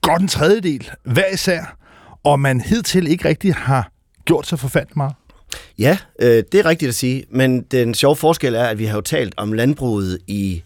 [0.00, 1.76] godt en tredjedel hver især,
[2.24, 3.90] og man hidtil ikke rigtig har
[4.24, 5.14] gjort sig forfærdeligt meget?
[5.78, 8.94] Ja, øh, det er rigtigt at sige, men den sjove forskel er, at vi har
[8.94, 10.62] jo talt om landbruget i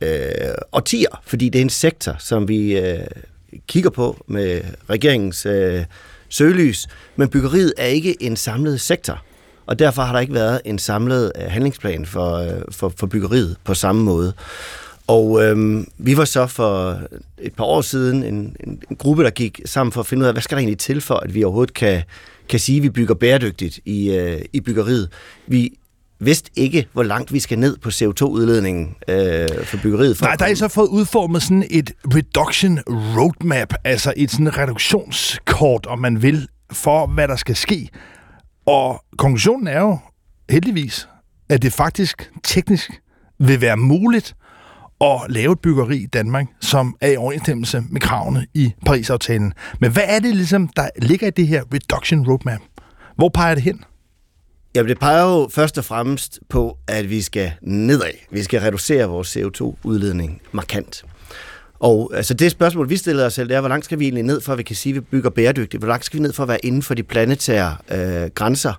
[0.00, 0.10] øh,
[0.72, 2.98] årtier, fordi det er en sektor, som vi øh,
[3.66, 4.60] kigger på med
[4.90, 5.84] regeringens øh,
[6.28, 9.22] søgelys, men byggeriet er ikke en samlet sektor,
[9.66, 13.56] og derfor har der ikke været en samlet øh, handlingsplan for, øh, for, for byggeriet
[13.64, 14.32] på samme måde.
[15.06, 17.00] Og øh, vi var så for
[17.38, 20.26] et par år siden en, en, en gruppe, der gik sammen for at finde ud
[20.26, 22.02] af, hvad skal der egentlig til for, at vi overhovedet kan,
[22.48, 25.08] kan sige, at vi bygger bæredygtigt i, øh, i byggeriet.
[25.46, 25.72] Vi
[26.20, 30.16] vidste ikke, hvor langt vi skal ned på CO2-udledningen øh, for byggeriet.
[30.16, 34.58] For Nej, der er I så fået udformet sådan et reduction roadmap, altså et sådan
[34.58, 37.88] reduktionskort, om man vil, for hvad der skal ske.
[38.66, 39.98] Og konklusionen er jo
[40.50, 41.08] heldigvis,
[41.48, 42.90] at det faktisk teknisk
[43.38, 44.34] vil være muligt
[45.00, 49.52] at lave et byggeri i Danmark, som er i overensstemmelse med kravene i Paris-aftalen.
[49.80, 52.60] Men hvad er det ligesom, der ligger i det her reduction roadmap?
[53.16, 53.84] Hvor peger det hen?
[54.74, 58.12] Jamen, det peger jo først og fremmest på, at vi skal nedad.
[58.30, 61.04] Vi skal reducere vores CO2-udledning markant.
[61.80, 64.22] Og altså det spørgsmål, vi stiller os selv, det er, hvor langt skal vi egentlig
[64.22, 65.80] ned, for at vi kan sige, at vi bygger bæredygtigt?
[65.80, 68.72] Hvor langt skal vi ned for at være inden for de planetære øh, grænser?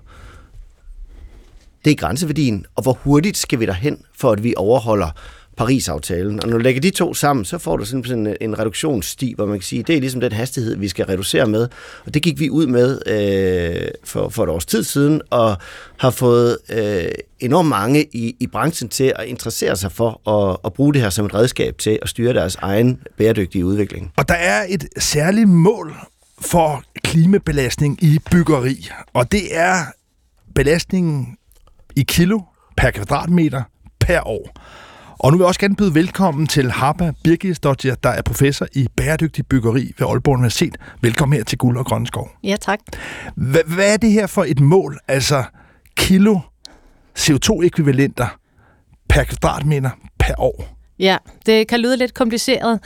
[1.84, 5.10] Det er grænseværdien, og hvor hurtigt skal vi derhen, for at vi overholder
[5.56, 6.42] Paris-aftalen.
[6.42, 9.46] Og når du lægger de to sammen, så får du sådan en, en reduktionssti, hvor
[9.46, 11.68] man kan sige, det er ligesom den hastighed, vi skal reducere med.
[12.06, 15.56] Og det gik vi ud med øh, for, for et års tid siden, og
[15.96, 17.04] har fået øh,
[17.40, 21.10] enormt mange i, i branchen til at interessere sig for at, at bruge det her
[21.10, 24.12] som et redskab til at styre deres egen bæredygtige udvikling.
[24.16, 25.94] Og der er et særligt mål
[26.40, 29.76] for klimabelastning i byggeri, og det er
[30.54, 31.36] belastningen
[31.96, 32.40] i kilo
[32.76, 33.62] per kvadratmeter
[34.00, 34.50] per år.
[35.22, 38.88] Og nu vil jeg også gerne byde velkommen til Harpa Birgisdottir, der er professor i
[38.96, 40.76] bæredygtig byggeri ved Aalborg Universitet.
[41.02, 42.30] Velkommen her til Guld og Grønne Skov.
[42.44, 42.78] Ja, tak.
[43.36, 45.44] H- hvad er det her for et mål, altså
[45.96, 46.38] kilo
[47.18, 48.26] CO2-ekvivalenter
[49.08, 50.81] per kvadratmeter per år?
[51.02, 52.80] Ja, det kan lyde lidt kompliceret,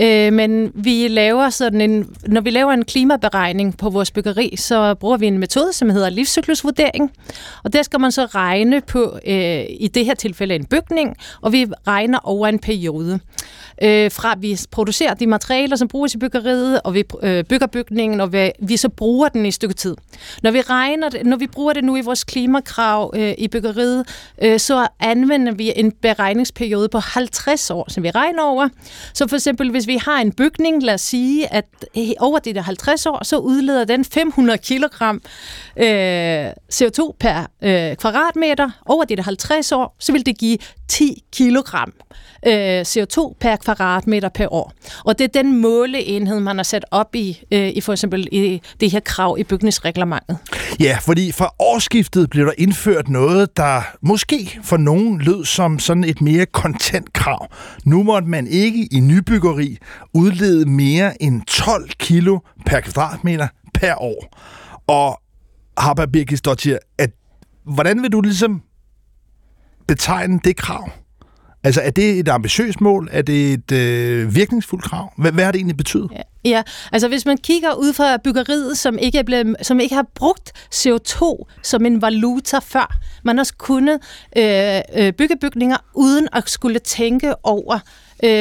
[0.00, 4.94] øh, men vi laver sådan en, når vi laver en klimaberegning på vores byggeri, så
[4.94, 7.10] bruger vi en metode, som hedder livscyklusvurdering,
[7.64, 11.52] og der skal man så regne på, øh, i det her tilfælde en bygning, og
[11.52, 13.20] vi regner over en periode.
[13.82, 18.20] Øh, fra vi producerer de materialer, som bruges i byggeriet, og vi øh, bygger bygningen,
[18.20, 19.96] og vi, vi så bruger den i et stykke tid.
[20.42, 24.08] Når vi regner det, når vi bruger det nu i vores klimakrav øh, i byggeriet,
[24.42, 28.68] øh, så anvender vi en beregningsperiode på 50 år, som vi regner over.
[29.14, 31.64] Så for eksempel, hvis vi har en bygning, lad os sige, at
[31.96, 35.22] eh, over de der 50 år, så udleder den 500 kilogram
[35.76, 38.70] øh, CO2 per øh, kvadratmeter.
[38.86, 41.92] Over de der 50 år, så vil det give 10 kilogram
[42.46, 44.72] øh, CO2 per kvadratmeter per år.
[45.04, 48.62] Og det er den måleenhed, man har sat op i, øh, i for eksempel i
[48.80, 50.38] det her krav i bygningsreglementet.
[50.80, 56.04] Ja, fordi fra årsskiftet blev der indført noget, der måske for nogen lød som sådan
[56.04, 57.47] et mere kontant krav.
[57.84, 59.78] Nu måtte man ikke i nybyggeri
[60.14, 64.38] udlede mere end 12 kilo per kvadratmeter per år.
[64.86, 65.20] Og
[65.78, 66.42] Harper Birkis
[66.98, 67.10] at
[67.64, 68.62] hvordan vil du ligesom
[69.88, 70.90] betegne det krav?
[71.64, 73.08] Altså, er det et ambitiøst mål?
[73.12, 75.12] Er det et øh, virkningsfuldt krav?
[75.16, 76.10] Hvad, hvad har det egentlig betydet?
[76.12, 76.22] Ja.
[76.44, 80.06] Ja, altså hvis man kigger ud fra byggeriet, som ikke, er blevet, som ikke har
[80.14, 83.98] brugt CO2 som en valuta før, man har også kunnet
[84.36, 87.80] øh, øh, bygge bygninger uden at skulle tænke over, øh,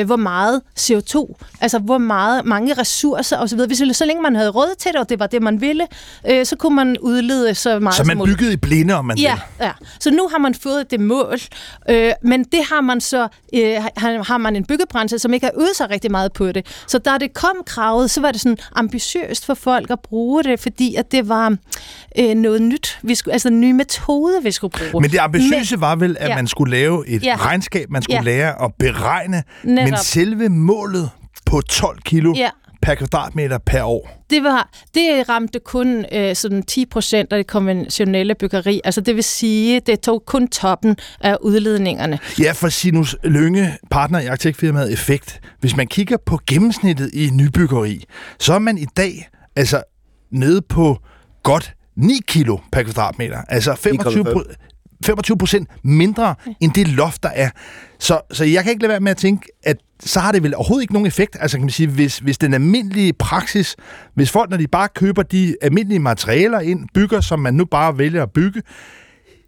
[0.06, 3.60] hvor meget CO2, altså hvor meget, mange ressourcer osv.
[3.68, 5.88] Hvis så længe man havde råd til det, og det var det, man ville,
[6.30, 9.34] øh, så kunne man udlede så meget Så man byggede i blinde, om man ja,
[9.34, 9.66] vil.
[9.66, 11.40] Ja, så nu har man fået det mål,
[11.90, 13.76] øh, men det har man så, øh,
[14.28, 16.66] har man en byggebranche, som ikke har øvet sig rigtig meget på det.
[16.88, 20.60] Så da det kom kravet, så var det sådan ambitiøst for folk at bruge det,
[20.60, 21.56] fordi at det var
[22.20, 25.02] øh, noget nyt, vi skulle, altså en ny metode, vi skulle bruge.
[25.02, 26.36] Men det ambitiøse men, var vel, at ja.
[26.36, 27.36] man skulle lave et Ja.
[27.40, 28.22] regnskab, man skulle Ja.
[28.22, 29.90] lære at beregne, Netop.
[29.90, 31.10] men selve målet
[31.46, 32.50] på 12 kilo Ja.
[32.82, 34.24] per kvadratmeter per år.
[34.30, 38.82] Det, var, det ramte kun øh, sådan 10 procent af det konventionelle byggeri.
[38.84, 42.20] Altså det vil sige, det tog kun toppen af udledningerne.
[42.40, 48.04] Ja, for Sinus Lønge, partner i arkitektfirmaet Effekt, hvis man kigger på gennemsnittet i nybyggeri,
[48.40, 49.84] så er man i dag altså
[50.32, 50.98] nede på
[51.44, 53.42] godt 9 kilo per kvadratmeter.
[53.50, 54.26] Altså 25
[55.06, 57.50] 25 procent mindre end det loft, der er.
[58.00, 60.56] Så, så jeg kan ikke lade være med at tænke, at så har det vel
[60.56, 61.38] overhovedet ikke nogen effekt.
[61.40, 63.76] Altså kan man sige, hvis, hvis den almindelige praksis,
[64.14, 67.98] hvis folk, når de bare køber de almindelige materialer ind, bygger, som man nu bare
[67.98, 68.62] vælger at bygge,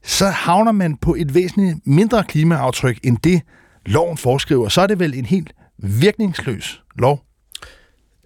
[0.04, 3.42] så havner man på et væsentligt mindre klimaaftryk end det,
[3.86, 4.70] loven foreskriver.
[4.70, 7.29] Så er det vel en helt virkningsløs lov.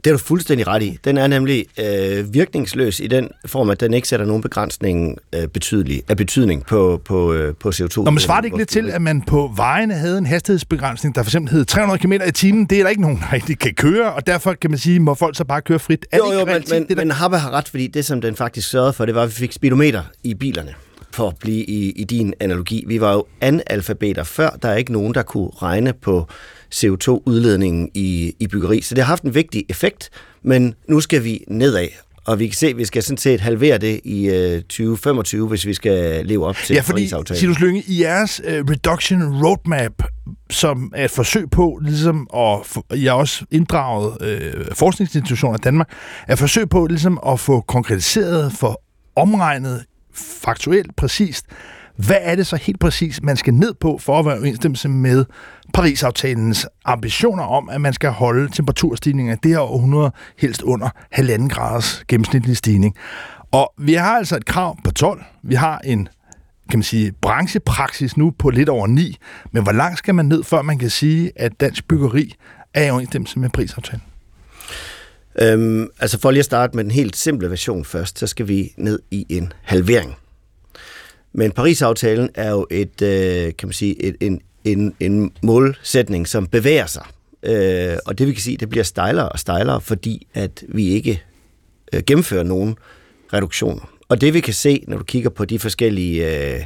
[0.04, 0.98] Det er du fuldstændig ret i.
[1.06, 5.48] Den er nemlig øh, virkningsløs i den form, at den ikke sætter nogen begrænsning øh,
[5.48, 8.04] betydelig, af betydning på, på, øh, på CO2.
[8.04, 11.24] Når man svarer det ikke lidt til, at man på vejene havde en hastighedsbegrænsning, der
[11.24, 12.66] for eksempel hed 300 km i timen.
[12.66, 15.14] Det er der ikke nogen, der rigtig kan køre, og derfor kan man sige, må
[15.14, 16.06] folk så bare køre frit.
[16.12, 16.96] Er Jo, jo, ikke men, men, det der?
[16.96, 19.34] men Habba har ret, fordi det, som den faktisk sørgede for, det var, at vi
[19.34, 20.74] fik speedometer i bilerne,
[21.12, 22.84] for at blive i, i din analogi.
[22.88, 26.28] Vi var jo analfabeter før, der er ikke nogen, der kunne regne på
[26.74, 30.10] CO2-udledningen i, i byggeri, så det har haft en vigtig effekt,
[30.44, 31.88] men nu skal vi nedad.
[32.26, 35.66] Og vi kan se, at vi skal sådan set halvere det i øh, 2025, hvis
[35.66, 37.40] vi skal leve op til Ja, fordi, Paris-aftalen.
[37.40, 40.04] Sinus Lynge, i jeres uh, reduction roadmap,
[40.50, 45.90] som er et forsøg på, ligesom at, I har også inddraget øh, forskningsinstitutioner i Danmark,
[46.28, 48.82] er et forsøg på ligesom at få konkretiseret, for
[49.16, 51.46] omregnet faktuelt præcist,
[51.96, 54.90] hvad er det så helt præcis, man skal ned på for at være i overensstemmelse
[54.90, 55.26] med
[55.74, 61.50] Paris-aftalens ambitioner om, at man skal holde temperaturstigningen af det her århundrede helst under halvanden
[61.50, 62.96] graders gennemsnitlig stigning.
[63.52, 65.24] Og vi har altså et krav på 12.
[65.44, 66.08] Vi har en
[66.70, 69.18] kan man sige, branchepraksis nu på lidt over 9.
[69.52, 72.36] Men hvor langt skal man ned, før man kan sige, at dansk byggeri
[72.74, 74.02] er i overensstemmelse med prisaftalen?
[75.42, 78.74] Øhm, altså for lige at starte med den helt simple version først, så skal vi
[78.78, 80.16] ned i en halvering.
[81.34, 86.48] Men Paris-aftalen er jo et, øh, kan man sige, et, en, en, en målsætning, som
[86.48, 87.06] bevæger sig.
[87.44, 91.24] Øh, og det vi kan sige, det bliver stejlere og stejlere, fordi at vi ikke
[91.94, 92.76] øh, gennemfører nogen
[93.34, 93.94] reduktioner.
[94.10, 96.60] Og det vi kan se, når du kigger på de forskellige øh,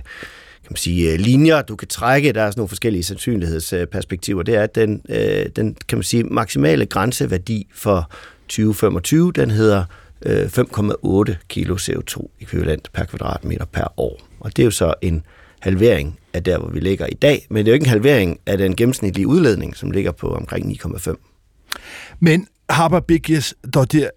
[0.68, 4.56] kan man sige, øh, linjer, du kan trække, der er sådan nogle forskellige sandsynlighedsperspektiver, det
[4.56, 8.12] er, at den, øh, den kan man sige, maksimale grænseværdi for
[8.48, 9.84] 2025, den hedder
[10.22, 14.27] øh, 5,8 kilo CO2-ekvivalent per kvadratmeter per år.
[14.48, 15.24] Og det er jo så en
[15.60, 18.40] halvering af der, hvor vi ligger i dag, men det er jo ikke en halvering
[18.46, 22.18] af den gennemsnitlige udledning, som ligger på omkring 9,5.
[22.20, 24.10] Men Harper Bigges, der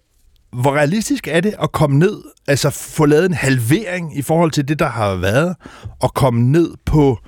[0.53, 4.67] hvor realistisk er det at komme ned, altså få lavet en halvering i forhold til
[4.67, 5.55] det, der har været,
[5.99, 7.19] og komme ned på,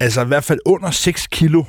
[0.00, 1.64] altså i hvert fald under 6 kilo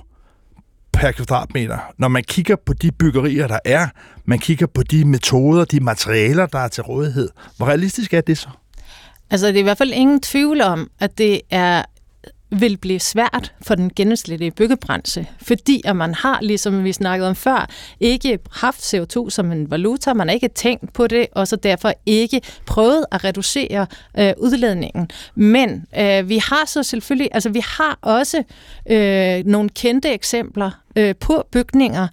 [0.94, 3.88] per kvadratmeter, når man kigger på de byggerier, der er,
[4.26, 7.30] man kigger på de metoder, de materialer, der er til rådighed.
[7.58, 8.50] Hvor realistisk er det så?
[9.32, 11.84] Altså, det er i hvert fald ingen tvivl om, at det er
[12.60, 17.36] vil blive svært for den gennemsnitlige byggebranche, fordi at man har, ligesom vi snakkede om
[17.36, 21.56] før, ikke haft CO2 som en valuta, man har ikke tænkt på det, og så
[21.56, 23.88] derfor ikke prøvet at reducere
[24.20, 25.10] øh, udledningen.
[25.36, 28.44] Men øh, vi har så selvfølgelig, altså vi har også
[28.90, 32.08] øh, nogle kendte eksempler øh, på bygninger,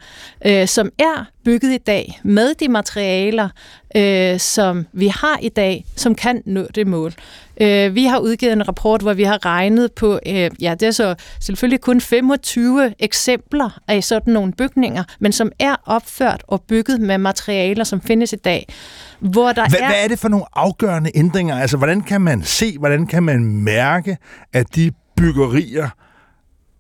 [0.46, 3.48] øh, som er bygget i dag med de materialer,
[3.96, 7.14] øh, som vi har i dag, som kan nå det mål.
[7.62, 10.90] Øh, vi har udgivet en rapport, hvor vi har regnet på, øh, ja, det er
[10.90, 17.00] så selvfølgelig kun 25 eksempler af sådan nogle bygninger, men som er opført og bygget
[17.00, 18.72] med materialer, som findes i dag.
[19.20, 19.86] Hvor der Hvad, er...
[19.86, 21.58] hvad er det for nogle afgørende ændringer?
[21.58, 24.16] Altså, hvordan kan man se, hvordan kan man mærke,
[24.52, 25.88] at de byggerier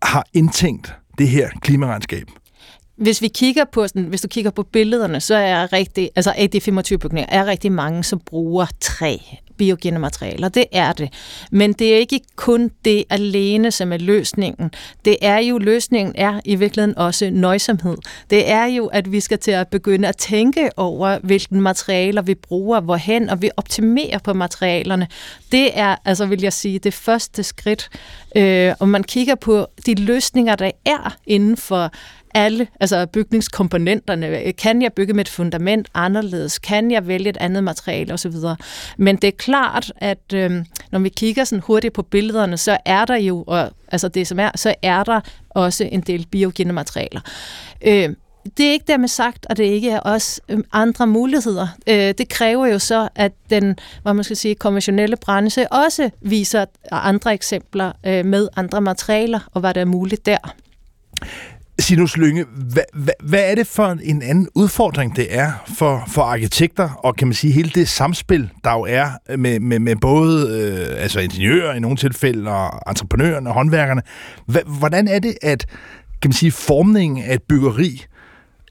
[0.02, 2.26] har indtænkt det her klimaregnskab?
[2.96, 6.50] hvis vi kigger på sådan, hvis du kigger på billederne, så er rigtig, altså af
[6.50, 9.16] de 25 bygninger, er rigtig mange, som bruger træ,
[9.62, 10.48] biogene materialer.
[10.48, 11.08] Det er det.
[11.50, 14.70] Men det er ikke kun det alene, som er løsningen.
[15.04, 17.96] Det er jo, løsningen er i virkeligheden også nøjsomhed.
[18.30, 22.34] Det er jo, at vi skal til at begynde at tænke over, hvilke materialer vi
[22.34, 25.06] bruger, hvorhen, og vi optimerer på materialerne.
[25.52, 27.88] Det er, altså vil jeg sige, det første skridt.
[28.36, 31.90] Øh, og man kigger på de løsninger, der er inden for
[32.34, 34.52] alle, altså bygningskomponenterne.
[34.52, 36.58] Kan jeg bygge med et fundament anderledes?
[36.58, 38.34] Kan jeg vælge et andet materiale osv.?
[38.96, 43.04] Men det er klart, at øh, når vi kigger sådan hurtigt på billederne, så er
[43.04, 47.20] der jo, og, altså det som er, så er der også en del biogene materialer.
[47.86, 48.10] Øh,
[48.56, 51.68] det er ikke dermed sagt, at det ikke er også øhm, andre muligheder.
[51.86, 56.64] Øh, det kræver jo så, at den, hvad man skal sige, konventionelle branche også viser
[56.90, 60.54] andre eksempler øh, med andre materialer, og hvad der er muligt der.
[61.82, 66.22] Sinus Lynge, hvad, hvad, hvad er det for en anden udfordring, det er for, for
[66.22, 70.48] arkitekter, og kan man sige hele det samspil, der jo er med, med, med både
[70.48, 74.02] øh, altså ingeniører i nogle tilfælde, og entreprenørerne og håndværkerne.
[74.46, 75.66] Hva, hvordan er det, at
[76.22, 78.04] kan man sige, formningen af et byggeri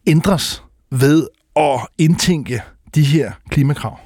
[0.08, 2.62] ændres ved at indtænke
[2.96, 4.00] de her klimakrav?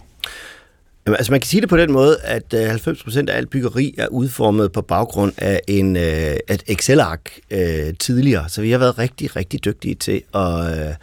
[1.07, 3.95] Jamen, altså man kan sige det på den måde, at øh, 90% af alt byggeri
[3.97, 8.49] er udformet på baggrund af en, øh, et Excel-ark øh, tidligere.
[8.49, 10.93] Så vi har været rigtig, rigtig dygtige til at øh,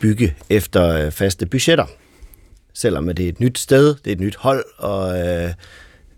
[0.00, 1.86] bygge efter øh, faste budgetter.
[2.72, 5.50] Selvom det er et nyt sted, det er et nyt hold og, øh,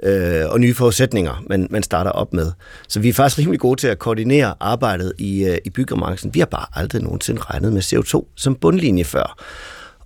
[0.03, 2.53] øh, og nye forudsætninger, man, man starter op med.
[2.88, 6.35] Så vi er faktisk rimelig gode til at koordinere arbejdet i, øh, i byggebranchen.
[6.35, 9.42] Vi har bare aldrig nogensinde regnet med CO2 som bundlinje før.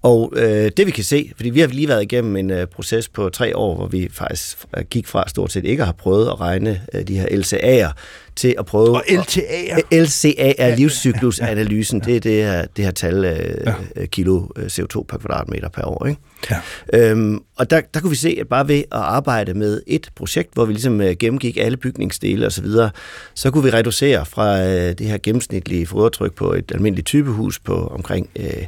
[0.03, 3.09] Og øh, det vi kan se, fordi vi har lige været igennem en øh, proces
[3.09, 4.59] på tre år, hvor vi faktisk
[4.91, 7.93] gik fra stort set ikke at have prøvet at regne øh, de her LCA'er
[8.37, 8.91] til at prøve...
[8.91, 9.97] Og LTA'er?
[9.97, 12.01] LCA er livscyklusanalysen.
[12.01, 14.07] Det er det her, det her tal øh, ja.
[14.07, 16.07] kilo CO2 per kvadratmeter per år.
[16.07, 16.21] Ikke?
[16.51, 16.61] Ja.
[16.93, 20.55] Øhm, og der, der kunne vi se, at bare ved at arbejde med et projekt,
[20.55, 22.91] hvor vi ligesom øh, gennemgik alle bygningsdele osv., så, videre,
[23.35, 27.87] så kunne vi reducere fra øh, det her gennemsnitlige fodretryk på et almindeligt typehus på
[27.87, 28.67] omkring øh,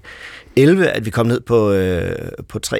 [0.56, 2.76] 11, at vi kom ned på, øh, på 3,8.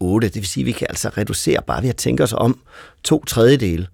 [0.00, 2.58] Det vil sige, at vi kan altså reducere bare ved at tænke os om
[3.04, 3.86] to tredjedele.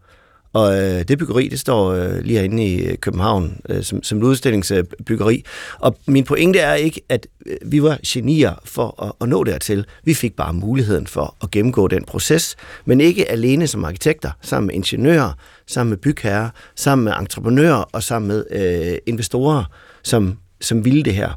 [0.52, 4.22] Og øh, det byggeri, det står øh, lige herinde i øh, København øh, som, som
[4.22, 5.44] udstillingsbyggeri.
[5.78, 9.86] Og min pointe er ikke, at øh, vi var genier for at, at nå dertil.
[10.04, 14.66] Vi fik bare muligheden for at gennemgå den proces, men ikke alene som arkitekter, sammen
[14.66, 15.32] med ingeniører,
[15.66, 19.64] sammen med bygherrer, sammen med entreprenører og sammen med øh, investorer,
[20.02, 21.30] som som ville det her.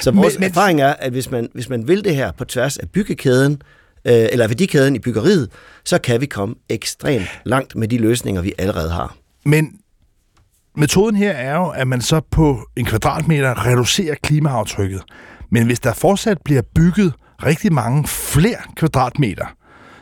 [0.00, 2.76] Så vores men, erfaring er, at hvis man, hvis man vil det her på tværs
[2.76, 3.62] af byggekæden,
[4.04, 5.48] øh, eller værdikæden i byggeriet,
[5.84, 9.16] så kan vi komme ekstremt langt med de løsninger, vi allerede har.
[9.44, 9.78] Men
[10.76, 15.02] metoden her er jo, at man så på en kvadratmeter reducerer klimaaftrykket.
[15.50, 19.46] Men hvis der fortsat bliver bygget rigtig mange flere kvadratmeter,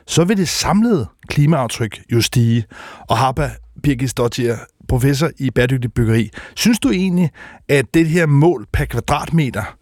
[0.06, 2.64] så vil det samlede klimaaftryk jo stige.
[3.08, 3.50] Og Harpa
[3.82, 4.56] Birgit Stottier,
[4.88, 7.30] professor i bæredygtig byggeri, synes du egentlig,
[7.68, 9.76] at det her mål per kvadratmeter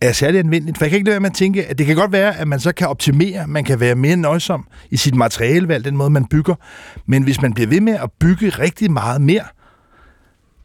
[0.00, 0.78] er særlig anvendeligt.
[0.78, 2.48] For jeg kan ikke lade være med at tænke, at det kan godt være, at
[2.48, 6.24] man så kan optimere, man kan være mere nøjsom i sit materialevalg, den måde, man
[6.24, 6.54] bygger.
[7.06, 9.44] Men hvis man bliver ved med at bygge rigtig meget mere,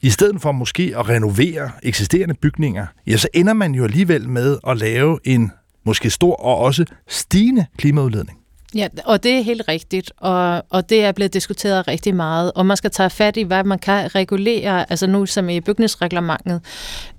[0.02, 4.58] i stedet for måske at renovere eksisterende bygninger, ja, så ender man jo alligevel med
[4.68, 5.52] at lave en
[5.86, 8.40] måske stor og også stigende klimaudledning.
[8.76, 12.66] Ja, og det er helt rigtigt, og, og det er blevet diskuteret rigtig meget, og
[12.66, 16.62] man skal tage fat i, hvad man kan regulere, altså nu som i bygningsreglementet,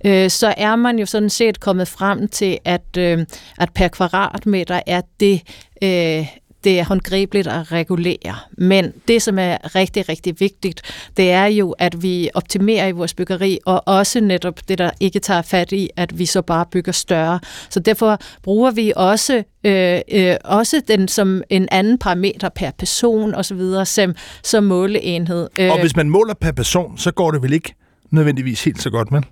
[0.05, 3.25] øh, så er man jo sådan set kommet frem til, at, øh,
[3.57, 5.41] at per kvadratmeter er det
[5.83, 6.27] øh,
[6.67, 8.35] det er håndgribeligt at regulere.
[8.57, 10.81] Men det, som er rigtig, rigtig vigtigt,
[11.17, 15.19] det er jo, at vi optimerer i vores byggeri, og også netop det, der ikke
[15.19, 17.39] tager fat i, at vi så bare bygger større.
[17.69, 23.35] Så derfor bruger vi også, øh, øh, også den som en anden parameter per person
[23.35, 23.61] osv.
[23.85, 25.49] Som, som måleenhed.
[25.59, 27.75] Og hvis man måler per person, så går det vel ikke
[28.11, 29.23] nødvendigvis helt så godt men?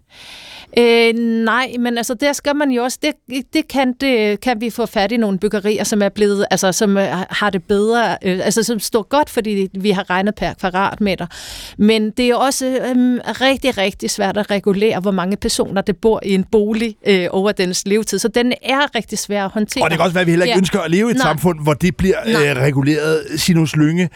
[0.78, 1.14] Øh,
[1.46, 3.14] nej, men altså der skal man jo også, det,
[3.54, 6.98] det, kan, det kan vi få fat i nogle byggerier, som er blevet, altså som
[6.98, 11.28] øh, har det bedre, øh, altså som står godt, fordi vi har regnet per kvadratmeter.
[11.78, 16.20] Men det er også øh, rigtig, rigtig svært at regulere, hvor mange personer, der bor
[16.26, 18.20] i en bolig øh, over dens levetid.
[18.20, 19.84] Så den er rigtig svær at håndtere.
[19.84, 20.60] Og det kan også være, at vi heller ikke ja.
[20.60, 21.24] ønsker at leve i et Nej.
[21.24, 23.24] samfund, hvor det bliver øh, reguleret.
[23.38, 24.10] Sinus Lynge,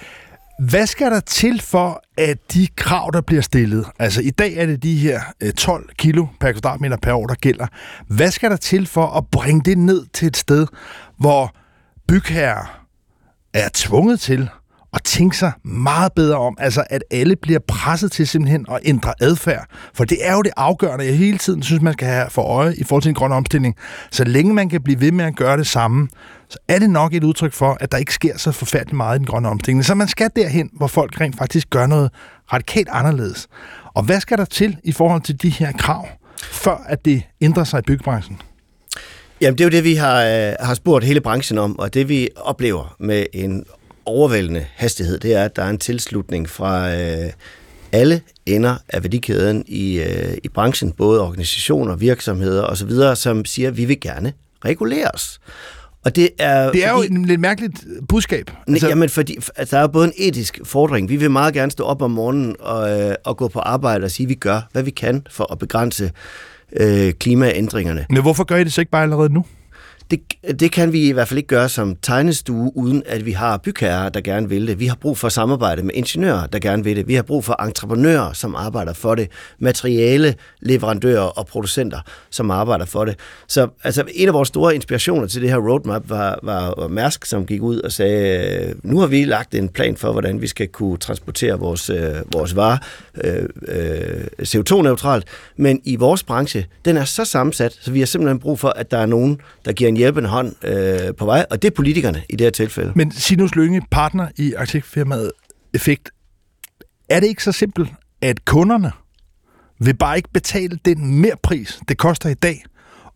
[0.59, 4.65] hvad skal der til for, at de krav, der bliver stillet, altså i dag er
[4.65, 7.67] det de her øh, 12 kilo per kvadratmeter per år, der gælder.
[8.07, 10.67] Hvad skal der til for at bringe det ned til et sted,
[11.17, 11.55] hvor
[12.07, 12.85] bygherrer
[13.53, 14.49] er tvunget til
[14.93, 19.13] at tænke sig meget bedre om, altså at alle bliver presset til simpelthen at ændre
[19.21, 19.65] adfærd.
[19.93, 22.75] For det er jo det afgørende, jeg hele tiden synes, man skal have for øje
[22.75, 23.75] i forhold til en grøn omstilling.
[24.11, 26.07] Så længe man kan blive ved med at gøre det samme,
[26.49, 29.19] så er det nok et udtryk for, at der ikke sker så forfærdeligt meget i
[29.19, 29.85] den grønne omstilling.
[29.85, 32.11] Så man skal derhen, hvor folk rent faktisk gør noget
[32.53, 33.47] radikalt anderledes.
[33.93, 36.07] Og hvad skal der til i forhold til de her krav,
[36.39, 38.41] før at det ændrer sig i byggebranchen?
[39.41, 42.09] Jamen, det er jo det, vi har, øh, har spurgt hele branchen om, og det
[42.09, 43.65] vi oplever med en
[44.05, 47.31] overvældende hastighed, det er, at der er en tilslutning fra øh,
[47.91, 53.77] alle ender af værdikæden i, øh, i branchen, både organisationer, virksomheder osv., som siger, at
[53.77, 54.33] vi vil gerne
[54.65, 55.39] reguleres.
[56.05, 58.51] Og det er, det er fordi, jo et lidt mærkeligt budskab.
[58.67, 61.09] Altså, jamen, fordi altså, der er både en etisk fordring.
[61.09, 64.11] Vi vil meget gerne stå op om morgenen og, øh, og gå på arbejde og
[64.11, 66.11] sige, at vi gør, hvad vi kan for at begrænse
[66.73, 68.05] øh, klimaændringerne.
[68.09, 69.45] Men hvorfor gør I det så ikke bare allerede nu?
[70.11, 70.21] Det,
[70.59, 74.09] det kan vi i hvert fald ikke gøre som tegnestue, uden at vi har bygherrer,
[74.09, 74.79] der gerne vil det.
[74.79, 77.07] Vi har brug for samarbejde med ingeniører, der gerne vil det.
[77.07, 79.31] Vi har brug for entreprenører, som arbejder for det.
[79.59, 81.99] Materiale, leverandører og producenter,
[82.29, 83.15] som arbejder for det.
[83.47, 87.45] Så altså, en af vores store inspirationer til det her roadmap var, var Mærsk, som
[87.45, 90.97] gik ud og sagde, nu har vi lagt en plan for, hvordan vi skal kunne
[90.97, 92.77] transportere vores, øh, vores varer
[93.23, 95.23] øh, øh, CO2-neutralt.
[95.57, 98.91] Men i vores branche, den er så sammensat, så vi har simpelthen brug for, at
[98.91, 102.23] der er nogen, der giver en hjælpende hånd øh, på vej, og det er politikerne
[102.29, 102.91] i det her tilfælde.
[102.95, 105.31] Men Sinus Lønge, partner i arkitektfirmaet
[105.73, 106.09] Effekt,
[107.09, 107.89] er det ikke så simpelt,
[108.21, 108.91] at kunderne
[109.79, 112.63] vil bare ikke betale den mere pris, det koster i dag,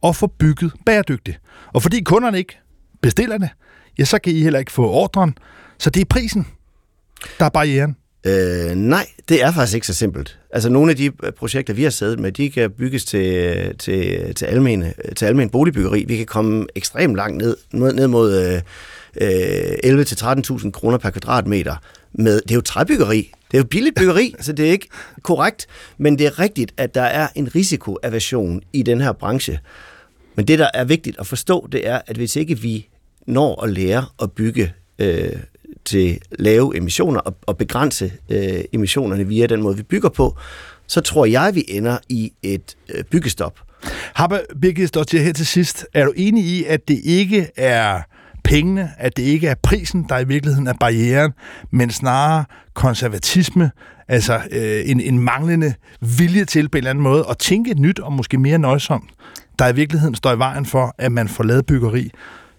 [0.03, 1.39] at få bygget bæredygtigt.
[1.73, 2.59] Og fordi kunderne ikke
[3.01, 3.49] bestiller det,
[3.99, 5.37] ja, så kan I heller ikke få ordren.
[5.77, 6.47] Så det er prisen,
[7.39, 7.95] der er barrieren.
[8.25, 10.39] Øh, nej, det er faktisk ikke så simpelt.
[10.51, 14.35] Altså nogle af de øh, projekter, vi har siddet med, de kan bygges til, til,
[14.35, 16.05] til, almene, til almen boligbyggeri.
[16.07, 18.61] Vi kan komme ekstremt langt ned, ned mod øh,
[20.61, 21.75] 11-13.000 kroner per kvadratmeter.
[22.13, 23.31] Med, det er jo træbyggeri.
[23.51, 24.87] Det er jo billigt byggeri, så det er ikke
[25.23, 25.67] korrekt.
[25.97, 29.59] Men det er rigtigt, at der er en risikoaversion i den her branche.
[30.35, 32.87] Men det, der er vigtigt at forstå, det er, at hvis ikke vi
[33.27, 35.31] når at lære at bygge øh,
[35.85, 40.37] til lave emissioner og, og begrænse øh, emissionerne via den måde, vi bygger på,
[40.87, 43.59] så tror jeg, vi ender i et øh, byggestop.
[44.13, 45.85] Habe Birgit her til sidst.
[45.93, 48.01] Er du enig i, at det ikke er
[48.43, 51.31] pengene, at det ikke er prisen, der i virkeligheden er barrieren,
[51.71, 53.71] men snarere konservatisme,
[54.07, 55.73] altså øh, en, en manglende
[56.17, 59.09] vilje til på en eller anden måde at tænke nyt og måske mere nøjsomt,
[59.59, 62.11] der i virkeligheden står i vejen for, at man får lavet byggeri,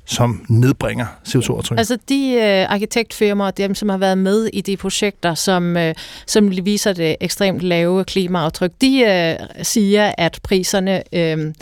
[0.06, 1.78] som nedbringer CO2-aftryk?
[1.78, 5.94] Altså de øh, arkitektfirmaer, dem som har været med i de projekter, som, øh,
[6.26, 11.52] som viser det ekstremt lave klimaaftryk, de øh, siger, at priserne øh,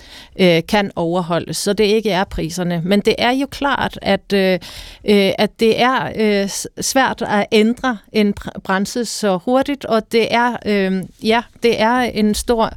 [0.41, 2.83] øh, kan overholdes, så det ikke er priserne.
[2.85, 4.59] Men det er jo klart, at, øh,
[5.05, 6.49] øh at det er øh,
[6.81, 8.35] svært at ændre en
[8.65, 12.73] branche så hurtigt, og det er, øh, ja, det er en stor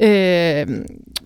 [0.00, 0.66] øh,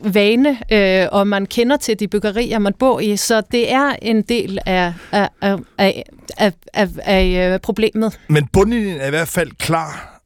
[0.04, 4.22] vane, øh, og man kender til de byggerier, man bor i, så det er en
[4.22, 6.04] del af, af, af, af,
[6.38, 8.20] af, af, af øh, problemet.
[8.28, 10.20] Men bundlinjen er i hvert fald klar.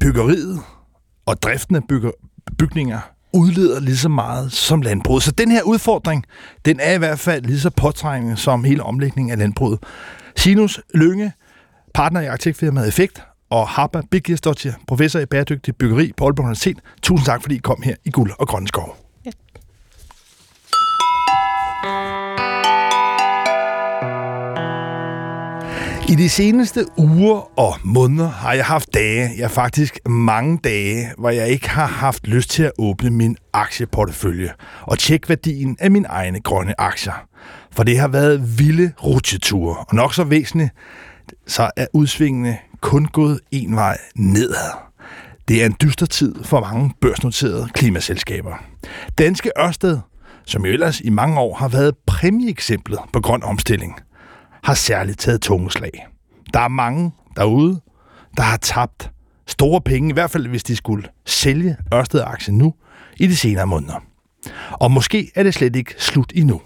[0.00, 0.60] Byggeriet
[1.26, 2.10] og driften af bygger,
[2.58, 3.00] bygninger
[3.32, 5.22] udleder lige så meget som landbruget.
[5.22, 6.24] Så den her udfordring,
[6.64, 9.78] den er i hvert fald lige så påtrængende som hele omlægningen af landbruget.
[10.36, 11.32] Sinus Lønge,
[11.94, 13.22] partner i arkitektfirmaet Effekt,
[13.54, 16.76] og Harpa Birgisdottir, professor i bæredygtig byggeri på Aalborg Universitet.
[17.02, 18.96] Tusind tak, fordi I kom her i Guld og Grønne Skov.
[19.26, 19.30] Ja.
[26.08, 31.30] I de seneste uger og måneder har jeg haft dage, ja faktisk mange dage, hvor
[31.30, 34.52] jeg ikke har haft lyst til at åbne min aktieportefølje
[34.82, 37.26] og tjekke værdien af mine egne grønne aktier.
[37.72, 40.70] For det har været vilde rutsjeture, og nok så væsentligt,
[41.46, 44.70] så er udsvingene kun gået en vej nedad.
[45.48, 48.64] Det er en dyster tid for mange børsnoterede klimaselskaber.
[49.18, 49.98] Danske Ørsted,
[50.46, 53.94] som jo ellers i mange år har været præmieeksemplet på grøn omstilling,
[54.62, 56.06] har særligt taget tunge slag.
[56.54, 57.80] Der er mange derude,
[58.36, 59.10] der har tabt
[59.46, 62.74] store penge, i hvert fald hvis de skulle sælge Ørsted-aktien nu
[63.16, 64.02] i de senere måneder.
[64.70, 66.60] Og måske er det slet ikke slut endnu.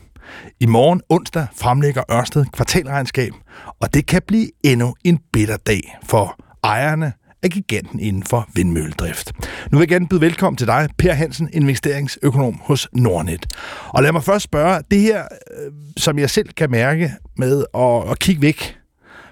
[0.60, 3.32] I morgen onsdag fremlægger Ørsted kvartalregnskab,
[3.80, 7.12] og det kan blive endnu en bitter dag for ejerne
[7.42, 9.32] af giganten inden for vindmølledrift.
[9.72, 13.46] Nu vil jeg gerne byde velkommen til dig, Per Hansen, investeringsøkonom hos Nordnet.
[13.88, 18.10] Og lad mig først spørge, det her, øh, som jeg selv kan mærke med at,
[18.10, 18.76] at kigge væk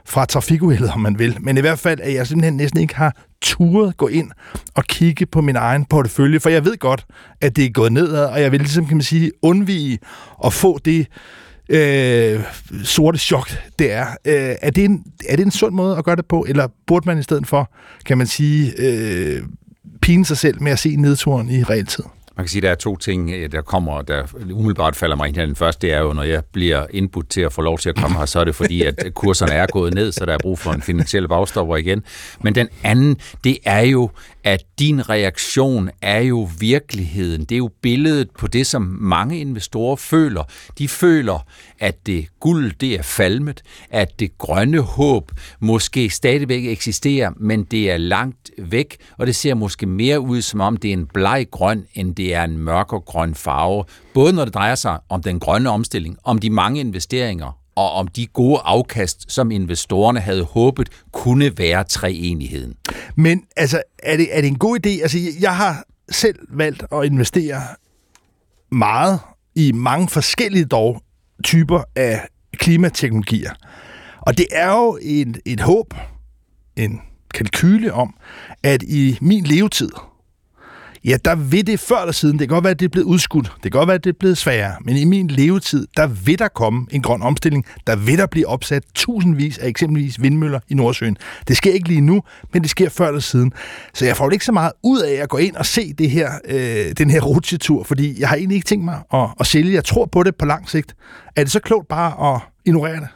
[0.05, 3.26] fra trafikuheldet, om man vil, men i hvert fald, at jeg simpelthen næsten ikke har
[3.43, 4.30] turet gå ind
[4.74, 7.07] og kigge på min egen portefølje, for jeg ved godt,
[7.41, 9.99] at det er gået nedad, og jeg vil ligesom, kan man sige, undvige
[10.45, 11.07] at få det
[11.68, 12.41] øh,
[12.84, 14.07] sorte chok, det er.
[14.24, 17.09] Øh, er, det en, er det en sund måde at gøre det på, eller burde
[17.09, 17.72] man i stedet for,
[18.07, 19.43] kan man sige, øh,
[20.03, 22.05] pine sig selv med at se nedturen i realtid?
[22.37, 24.22] Man kan sige, at der er to ting, øh, der kommer, der
[24.53, 25.47] umiddelbart falder mig ind her.
[25.47, 27.97] Den første det er jo, når jeg bliver indbudt til at få lov til at
[27.97, 30.59] komme her, så er det fordi, at kurserne er gået ned, så der er brug
[30.59, 32.03] for en finansiel bagstopper igen.
[32.41, 34.11] Men den anden, det er jo,
[34.47, 37.40] at din reaktion er jo virkeligheden.
[37.40, 40.42] Det er jo billedet på det, som mange investorer føler.
[40.78, 41.47] De føler,
[41.78, 47.90] at det guld, det er falmet, at det grønne håb måske stadigvæk eksisterer, men det
[47.90, 51.47] er langt væk, og det ser måske mere ud, som om det er en bleg
[51.51, 53.84] grøn, end det er en mørkergrøn farve.
[54.14, 58.09] Både når det drejer sig om den grønne omstilling, om de mange investeringer, og om
[58.09, 62.74] de gode afkast, som investorerne havde håbet, kunne være treenigheden.
[63.16, 65.03] Men altså, er det, er det en god idé?
[65.03, 67.62] Altså, jeg har selv valgt at investere
[68.70, 69.20] meget
[69.55, 71.03] i mange forskellige dog
[71.45, 73.53] typer af klimateknologier.
[74.20, 75.95] Og det er jo en, et håb,
[76.77, 77.01] en
[77.35, 78.14] kalkyle om,
[78.62, 79.91] at i min levetid,
[81.07, 83.07] ja, der vil det før eller siden, det kan godt være, at det er blevet
[83.07, 86.07] udskudt, det kan godt være, at det er blevet sværere, men i min levetid, der
[86.07, 90.61] vil der komme en grøn omstilling, der vil der blive opsat tusindvis af eksempelvis vindmøller
[90.69, 91.17] i Nordsøen.
[91.49, 93.53] Det sker ikke lige nu, men det sker før eller siden.
[93.95, 96.31] Så jeg får ikke så meget ud af at gå ind og se det her,
[96.49, 99.75] øh, den her rutsjetur, fordi jeg har egentlig ikke tænkt mig at, at sælge.
[99.75, 100.97] Jeg tror på det på lang sigt.
[101.37, 103.09] Er det så klogt bare at ignorere det?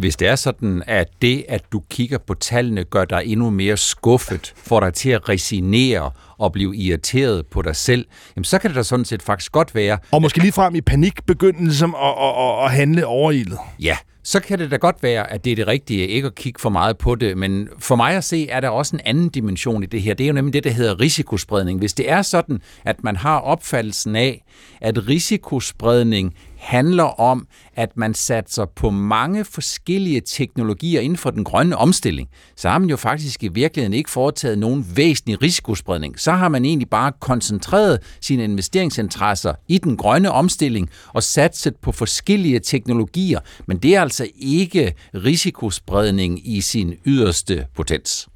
[0.00, 3.76] Hvis det er sådan, at det, at du kigger på tallene, gør dig endnu mere
[3.76, 8.70] skuffet, får dig til at resignere og blive irriteret på dig selv, jamen så kan
[8.70, 9.98] det da sådan set faktisk godt være...
[10.10, 13.58] Og måske lige frem i panik begynde ligesom at, at, at, handle overilet.
[13.80, 16.60] Ja, så kan det da godt være, at det er det rigtige ikke at kigge
[16.60, 19.82] for meget på det, men for mig at se, er der også en anden dimension
[19.82, 20.14] i det her.
[20.14, 21.78] Det er jo nemlig det, der hedder risikospredning.
[21.78, 24.44] Hvis det er sådan, at man har opfattelsen af,
[24.80, 26.34] at risikospredning
[26.68, 32.68] handler om, at man satser på mange forskellige teknologier inden for den grønne omstilling, så
[32.68, 36.20] har man jo faktisk i virkeligheden ikke foretaget nogen væsentlig risikospredning.
[36.20, 41.92] Så har man egentlig bare koncentreret sine investeringsinteresser i den grønne omstilling og satset på
[41.92, 48.28] forskellige teknologier, men det er altså ikke risikospredning i sin yderste potens.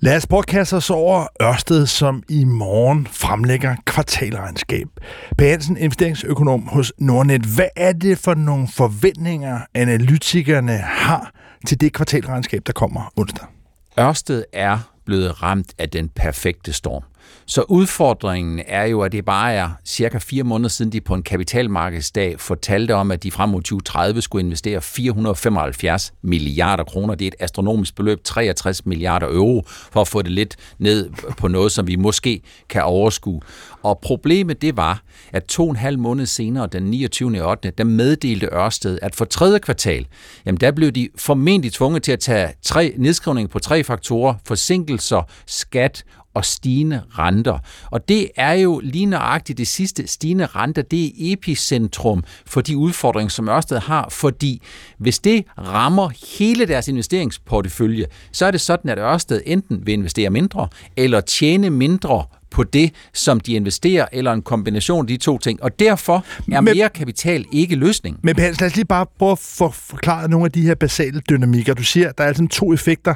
[0.00, 4.86] Lad os broadkaste os over Ørsted, som i morgen fremlægger kvartalregnskab.
[5.38, 7.42] Per Hansen, investeringsøkonom hos Nordnet.
[7.42, 11.30] Hvad er det for nogle forventninger, analytikerne har
[11.66, 13.46] til det kvartalregnskab, der kommer onsdag?
[13.98, 17.02] Ørsted er blevet ramt af den perfekte storm.
[17.46, 21.22] Så udfordringen er jo, at det bare er cirka fire måneder siden, de på en
[21.22, 27.14] kapitalmarkedsdag fortalte om, at de frem mod 2030 skulle investere 475 milliarder kroner.
[27.14, 31.48] Det er et astronomisk beløb, 63 milliarder euro, for at få det lidt ned på
[31.48, 33.40] noget, som vi måske kan overskue.
[33.82, 35.02] Og problemet det var,
[35.32, 37.50] at to og en halv måned senere, den 29.
[37.50, 40.06] 8., der meddelte Ørsted, at for tredje kvartal,
[40.46, 45.22] jamen der blev de formentlig tvunget til at tage tre nedskrivninger på tre faktorer, forsinkelser,
[45.46, 46.04] skat
[46.34, 47.58] og stigende renter.
[47.90, 52.76] Og det er jo lige nøjagtigt det sidste stigende renter, det er epicentrum for de
[52.76, 54.62] udfordringer, som Ørsted har, fordi
[54.98, 60.30] hvis det rammer hele deres investeringsportefølje, så er det sådan, at Ørsted enten vil investere
[60.30, 65.38] mindre, eller tjene mindre på det, som de investerer, eller en kombination af de to
[65.38, 65.62] ting.
[65.62, 68.18] Og derfor er men, mere kapital ikke løsning.
[68.22, 71.20] Men Hans, lad os lige bare prøve at få forklaret nogle af de her basale
[71.20, 71.74] dynamikker.
[71.74, 73.14] Du siger, der er altså to effekter.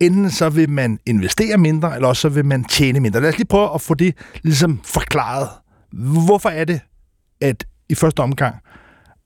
[0.00, 3.20] Enten så vil man investere mindre, eller også så vil man tjene mindre.
[3.20, 5.48] Lad os lige prøve at få det ligesom forklaret.
[5.92, 6.80] Hvorfor er det,
[7.40, 8.56] at i første omgang,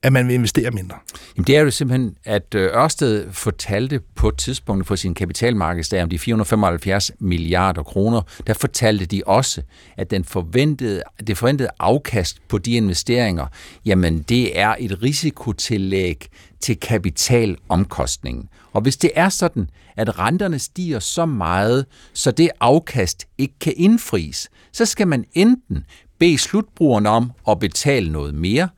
[0.03, 0.97] at man vil investere mindre?
[1.37, 6.03] Jamen det er jo simpelthen, at øh, Ørsted fortalte på et tidspunkt på sin kapitalmarkedsdag
[6.03, 9.63] om de 475 milliarder kroner, der fortalte de også,
[9.97, 13.47] at den forventede, det forventede afkast på de investeringer,
[13.85, 16.27] jamen det er et risikotillæg
[16.61, 18.49] til kapitalomkostningen.
[18.73, 23.73] Og hvis det er sådan, at renterne stiger så meget, så det afkast ikke kan
[23.77, 24.49] indfries,
[24.79, 25.85] så skal man enten
[26.19, 28.69] bede slutbrugerne om at betale noget mere,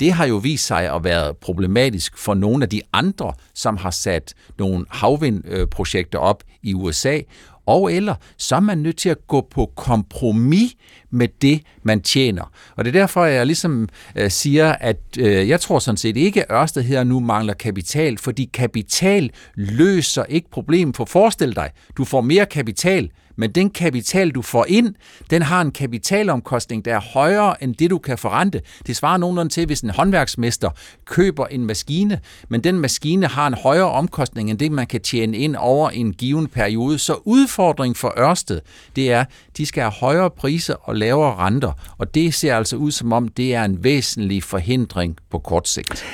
[0.00, 3.90] det har jo vist sig at være problematisk for nogle af de andre, som har
[3.90, 7.20] sat nogle havvindprojekter op i USA,
[7.66, 10.74] og eller så er man nødt til at gå på kompromis
[11.10, 12.52] med det, man tjener.
[12.76, 16.42] Og det er derfor, jeg ligesom øh, siger, at øh, jeg tror sådan set ikke,
[16.42, 20.96] at Ørsted her nu mangler kapital, fordi kapital løser ikke problemet.
[20.96, 23.10] For forestil dig, du får mere kapital,
[23.40, 24.94] men den kapital, du får ind,
[25.30, 28.60] den har en kapitalomkostning, der er højere end det, du kan forrente.
[28.86, 30.70] Det svarer nogenlunde til, hvis en håndværksmester
[31.04, 35.36] køber en maskine, men den maskine har en højere omkostning end det, man kan tjene
[35.36, 36.98] ind over en given periode.
[36.98, 38.60] Så udfordringen for Ørsted,
[38.96, 39.24] det er,
[39.56, 43.28] de skal have højere priser og lavere renter, og det ser altså ud som om,
[43.28, 46.04] det er en væsentlig forhindring på kort sigt.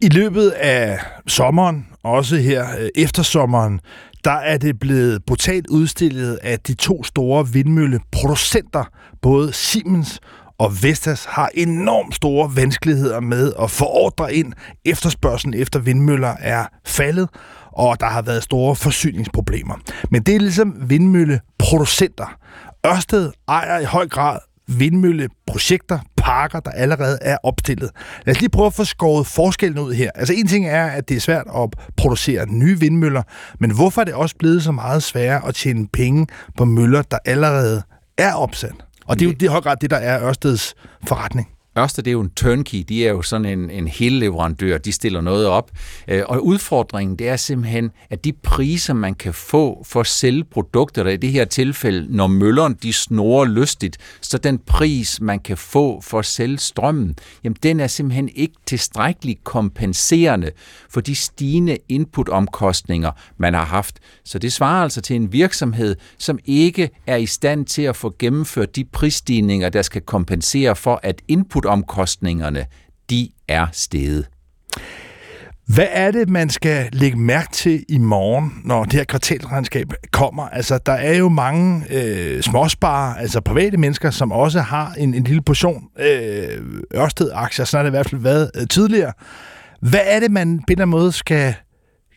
[0.00, 3.80] I løbet af sommeren, også her øh, efter sommeren,
[4.24, 8.84] der er det blevet brutalt udstillet, at de to store vindmølleproducenter,
[9.22, 10.20] både Siemens
[10.58, 14.52] og Vestas, har enormt store vanskeligheder med at få ordre ind.
[14.84, 17.28] Efterspørgselen efter vindmøller er faldet,
[17.72, 19.74] og der har været store forsyningsproblemer.
[20.10, 22.36] Men det er ligesom vindmølleproducenter.
[22.86, 24.38] Ørsted ejer i høj grad
[24.68, 25.98] vindmølleprojekter,
[26.28, 27.90] parker, der allerede er opstillet.
[28.26, 30.10] Lad os lige prøve at få skåret forskellen ud her.
[30.14, 33.22] Altså en ting er, at det er svært at producere nye vindmøller,
[33.60, 36.26] men hvorfor er det også blevet så meget sværere at tjene penge
[36.56, 37.82] på møller, der allerede
[38.18, 38.74] er opsat?
[39.06, 40.74] Og det er jo det høj grad det, der er Ørsteds
[41.06, 41.48] forretning.
[41.78, 45.20] Ørsted, det er jo en turnkey, de er jo sådan en, en leverandør, de stiller
[45.20, 45.70] noget op.
[46.08, 50.44] Øh, og udfordringen, det er simpelthen, at de priser, man kan få for at sælge
[50.44, 55.38] produkter, der i det her tilfælde, når mølleren de snorer lystigt, så den pris, man
[55.38, 60.50] kan få for at sælge strømmen, jamen den er simpelthen ikke tilstrækkeligt kompenserende
[60.90, 63.98] for de stigende inputomkostninger, man har haft.
[64.24, 68.14] Så det svarer altså til en virksomhed, som ikke er i stand til at få
[68.18, 72.66] gennemført de prisstigninger, der skal kompensere for, at input flytomkostningerne,
[73.10, 74.28] de er steget.
[75.66, 80.48] Hvad er det, man skal lægge mærke til i morgen, når det her kvartalregnskab kommer?
[80.48, 85.24] Altså, der er jo mange øh, småsparer, altså private mennesker, som også har en, en
[85.24, 87.64] lille portion øh, Ørsted-aktier.
[87.64, 89.12] Sådan har det i hvert fald været øh, tidligere.
[89.80, 91.54] Hvad er det, man på en eller anden måde skal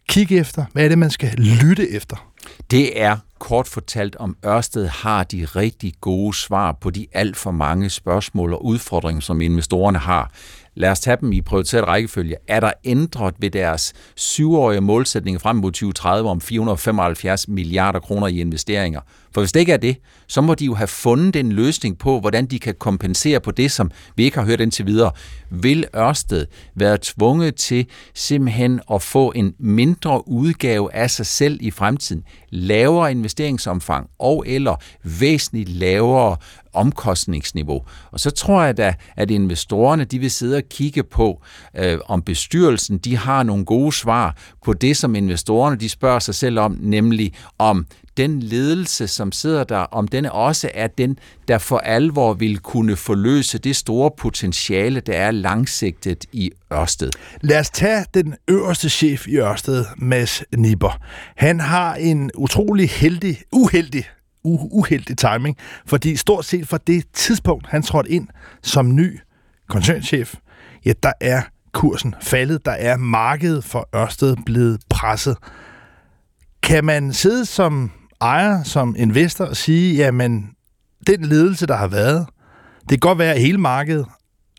[0.09, 0.65] kigge efter?
[0.73, 2.30] Hvad er det, man skal lytte efter?
[2.71, 7.51] Det er kort fortalt, om Ørsted har de rigtig gode svar på de alt for
[7.51, 10.31] mange spørgsmål og udfordringer, som investorerne har.
[10.75, 12.35] Lad os tage dem i prioriteret rækkefølge.
[12.47, 18.39] Er der ændret ved deres syvårige målsætning frem mod 2030 om 475 milliarder kroner i
[18.39, 19.01] investeringer?
[19.33, 22.19] For hvis det ikke er det, så må de jo have fundet en løsning på,
[22.19, 25.11] hvordan de kan kompensere på det, som vi ikke har hørt indtil videre.
[25.49, 31.71] Vil Ørsted være tvunget til simpelthen at få en mindre udgave af sig selv i
[31.71, 32.23] fremtiden?
[32.49, 36.37] Lavere investeringsomfang og eller væsentligt lavere
[36.73, 37.81] omkostningsniveau.
[38.11, 41.43] Og så tror jeg da, at investorerne de vil sidde og kigge på,
[41.77, 46.35] øh, om bestyrelsen de har nogle gode svar på det, som investorerne de spørger sig
[46.35, 47.85] selv om, nemlig om
[48.17, 52.95] den ledelse, som sidder der, om den også er den, der for alvor vil kunne
[52.95, 57.11] forløse det store potentiale, der er langsigtet i Ørsted.
[57.41, 60.97] Lad os tage den øverste chef i Ørsted, Mads Nipper.
[61.35, 64.05] Han har en utrolig heldig, uheldig
[64.43, 68.27] uheldig timing, fordi stort set fra det tidspunkt, han trådte ind
[68.63, 69.19] som ny
[69.69, 70.35] koncernchef,
[70.85, 71.41] ja, der er
[71.73, 75.37] kursen faldet, der er markedet for Ørsted blevet presset.
[76.63, 77.91] Kan man sidde som
[78.21, 80.49] ejer, som investor at sige, jamen,
[81.07, 82.27] den ledelse, der har været,
[82.81, 84.05] det kan godt være, at hele markedet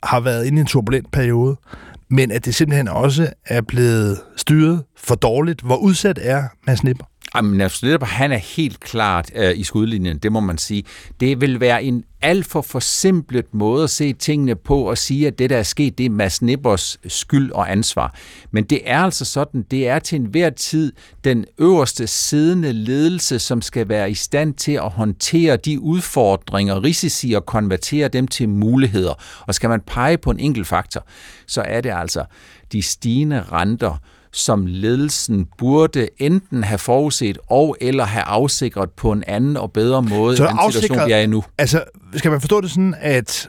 [0.03, 1.57] har været inde i en turbulent periode,
[2.11, 5.61] men at det simpelthen også er blevet styret for dårligt.
[5.61, 7.05] Hvor udsat er Mads Nipper?
[7.35, 10.85] Jamen, netop, han er helt klart øh, i skudlinjen, det må man sige.
[11.21, 15.39] Det vil være en alt for forsimplet måde at se tingene på og sige, at
[15.39, 18.15] det, der er sket, det er Mads Nippers skyld og ansvar.
[18.51, 20.93] Men det er altså sådan, det er til enhver tid
[21.25, 27.33] den øverste siddende ledelse, som skal være i stand til at håndtere de udfordringer, risici
[27.33, 29.15] og konvertere dem til muligheder.
[29.47, 31.07] Og skal man pege på en enkelt faktor,
[31.47, 32.25] så er det altså
[32.73, 33.97] de stigende renter,
[34.33, 40.03] som ledelsen burde enten have forudset og eller have afsikret på en anden og bedre
[40.03, 41.45] måde Så end den situation, vi er i nu.
[41.59, 43.49] Altså, skal man forstå det sådan, at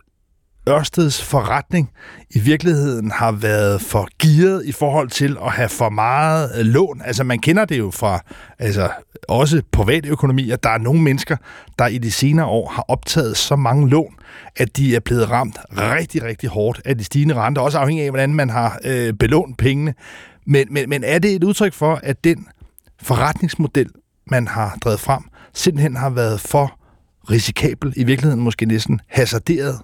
[0.69, 1.91] Ørsteds forretning
[2.29, 7.01] i virkeligheden har været for gearet i forhold til at have for meget øh, lån.
[7.05, 8.19] Altså man kender det jo fra
[8.59, 8.89] altså,
[9.27, 10.55] også privatøkonomier.
[10.55, 11.37] Der er nogle mennesker,
[11.79, 14.15] der i de senere år har optaget så mange lån,
[14.55, 17.61] at de er blevet ramt rigtig, rigtig hårdt af de stigende renter.
[17.61, 19.93] Også afhængig af, hvordan man har øh, belånt pengene.
[20.45, 22.47] Men, men, men er det et udtryk for, at den
[23.01, 23.89] forretningsmodel,
[24.27, 25.23] man har drevet frem,
[25.53, 26.79] simpelthen har været for
[27.29, 29.79] risikabel, i virkeligheden måske næsten hasarderet?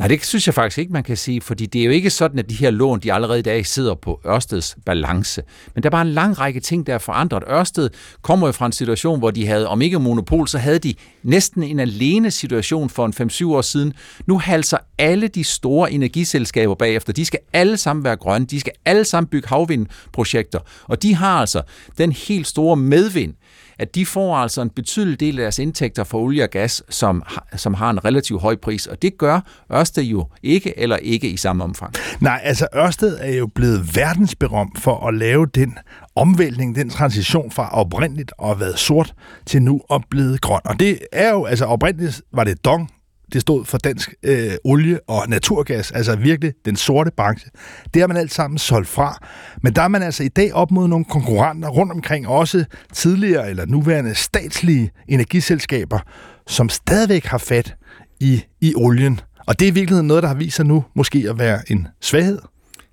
[0.00, 2.38] Nej, det synes jeg faktisk ikke, man kan sige, fordi det er jo ikke sådan,
[2.38, 5.42] at de her lån, de allerede i dag sidder på Ørsteds balance.
[5.74, 7.42] Men der er bare en lang række ting, der er forandret.
[7.50, 7.90] Ørsted
[8.22, 11.62] kommer jo fra en situation, hvor de havde, om ikke monopol, så havde de næsten
[11.62, 13.92] en alene situation for en 5-7 år siden.
[14.26, 17.12] Nu halser alle de store energiselskaber bagefter.
[17.12, 18.46] De skal alle sammen være grønne.
[18.46, 20.58] De skal alle sammen bygge havvindprojekter.
[20.84, 21.62] Og de har altså
[21.98, 23.34] den helt store medvind,
[23.80, 27.22] at de får altså en betydelig del af deres indtægter fra olie og gas, som,
[27.56, 29.40] som har en relativt høj pris, og det gør
[29.72, 31.94] Ørsted jo ikke eller ikke i samme omfang.
[32.20, 35.78] Nej, altså Ørsted er jo blevet verdensberømt for at lave den
[36.16, 39.14] omvæltning, den transition fra oprindeligt at have været sort
[39.46, 40.60] til nu at blive grøn.
[40.64, 42.90] Og det er jo, altså oprindeligt var det Dong,
[43.32, 47.50] det stod for dansk øh, olie og naturgas, altså virkelig den sorte branche.
[47.94, 49.26] Det har man alt sammen solgt fra.
[49.62, 53.50] Men der er man altså i dag op mod nogle konkurrenter rundt omkring, også tidligere
[53.50, 55.98] eller nuværende statslige energiselskaber,
[56.46, 57.74] som stadigvæk har fat
[58.20, 59.20] i, i olien.
[59.46, 61.88] Og det er i virkeligheden noget, der har vist sig nu måske at være en
[62.00, 62.38] svaghed.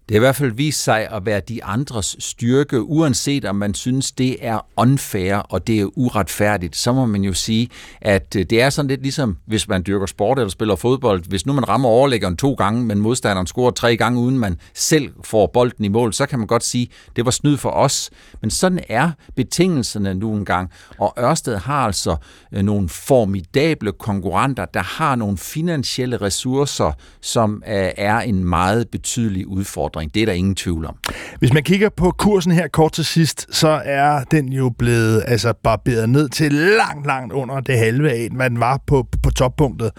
[0.09, 3.73] Det har i hvert fald vist sig at være de andres styrke, uanset om man
[3.73, 7.69] synes, det er unfair og det er uretfærdigt, så må man jo sige,
[8.01, 11.23] at øh, det er sådan lidt ligesom, hvis man dyrker sport eller spiller fodbold.
[11.29, 15.09] Hvis nu man rammer overlæggeren to gange, men modstanderen scorer tre gange, uden man selv
[15.23, 18.09] får bolden i mål, så kan man godt sige, det var snyd for os.
[18.41, 20.71] Men sådan er betingelserne nu engang.
[20.99, 22.15] Og Ørsted har altså
[22.53, 26.91] øh, nogle formidable konkurrenter, der har nogle finansielle ressourcer,
[27.21, 30.13] som øh, er en meget betydelig udfordring udfordring.
[30.13, 30.95] Det er der ingen tvivl om.
[31.39, 35.53] Hvis man kigger på kursen her kort til sidst, så er den jo blevet altså,
[35.53, 39.91] barberet ned til langt, langt under det halve af, hvad den var på, på toppunktet.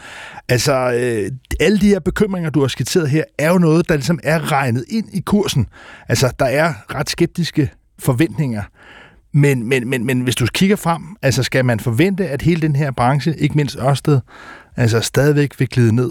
[0.48, 1.30] Altså, øh,
[1.60, 4.84] alle de her bekymringer, du har skitseret her, er jo noget, der ligesom er regnet
[4.88, 5.66] ind i kursen.
[6.08, 8.62] Altså, der er ret skeptiske forventninger.
[9.32, 12.76] Men, men, men, men hvis du kigger frem, altså skal man forvente, at hele den
[12.76, 14.20] her branche, ikke mindst Ørsted,
[14.76, 16.10] altså stadigvæk vil glide ned?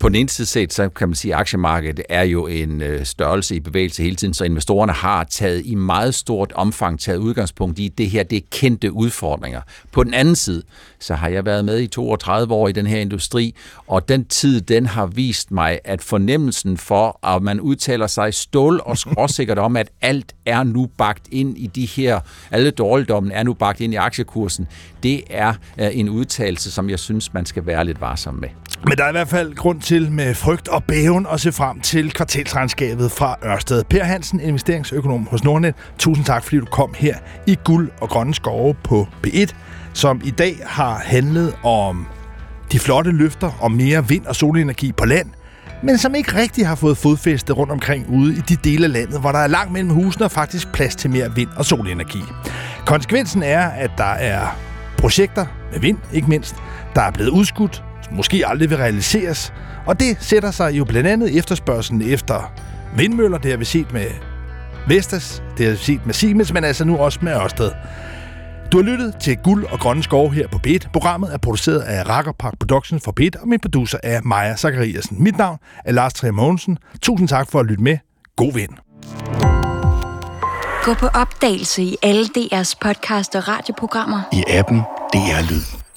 [0.00, 3.04] På den ene side set, så kan man sige, at aktiemarkedet er jo en øh,
[3.04, 7.78] størrelse i bevægelse hele tiden, så investorerne har taget i meget stort omfang taget udgangspunkt
[7.78, 9.60] i, det her det er kendte udfordringer.
[9.92, 10.62] På den anden side,
[10.98, 13.54] så har jeg været med i 32 år i den her industri,
[13.86, 18.80] og den tid, den har vist mig, at fornemmelsen for, at man udtaler sig stål
[18.84, 22.20] og skråsikkert om, at alt er nu bagt ind i de her,
[22.50, 24.66] alle dårligdommen er nu bagt ind i aktiekursen,
[25.02, 28.48] det er øh, en udtalelse, som jeg synes, man skal være lidt varsom med.
[28.84, 31.80] Men der er i hvert fald grund til med frygt og bæven at se frem
[31.80, 33.84] til kvartalsregnskabet fra Ørsted.
[33.84, 35.74] Per Hansen, investeringsøkonom hos Nordnet.
[35.98, 39.54] Tusind tak, fordi du kom her i Guld og Grønne Skove på B1,
[39.92, 42.06] som i dag har handlet om
[42.72, 45.30] de flotte løfter om mere vind- og solenergi på land,
[45.82, 49.20] men som ikke rigtig har fået fodfæste rundt omkring ude i de dele af landet,
[49.20, 52.22] hvor der er langt mellem husene og faktisk plads til mere vind- og solenergi.
[52.86, 54.56] Konsekvensen er, at der er
[54.98, 56.54] projekter med vind, ikke mindst,
[56.94, 59.52] der er blevet udskudt, måske aldrig vil realiseres.
[59.86, 62.52] Og det sætter sig jo blandt andet efterspørgselen efter
[62.96, 63.38] vindmøller.
[63.38, 64.06] Det har vi set med
[64.88, 67.70] Vestas, det har vi set med Siemens, men altså nu også med Ørsted.
[68.72, 70.88] Du har lyttet til Guld og Grønne Skove her på Beat.
[70.92, 75.22] Programmet er produceret af Rakker Park Productions for Beat, og min producer er Maja Zachariasen.
[75.22, 76.78] Mit navn er Lars Trier Mogensen.
[77.02, 77.98] Tusind tak for at lytte med.
[78.36, 78.70] God vind.
[80.84, 84.20] Gå på opdagelse i alle DR's podcast og radioprogrammer.
[84.32, 84.78] I appen
[85.12, 85.89] DR Lyd.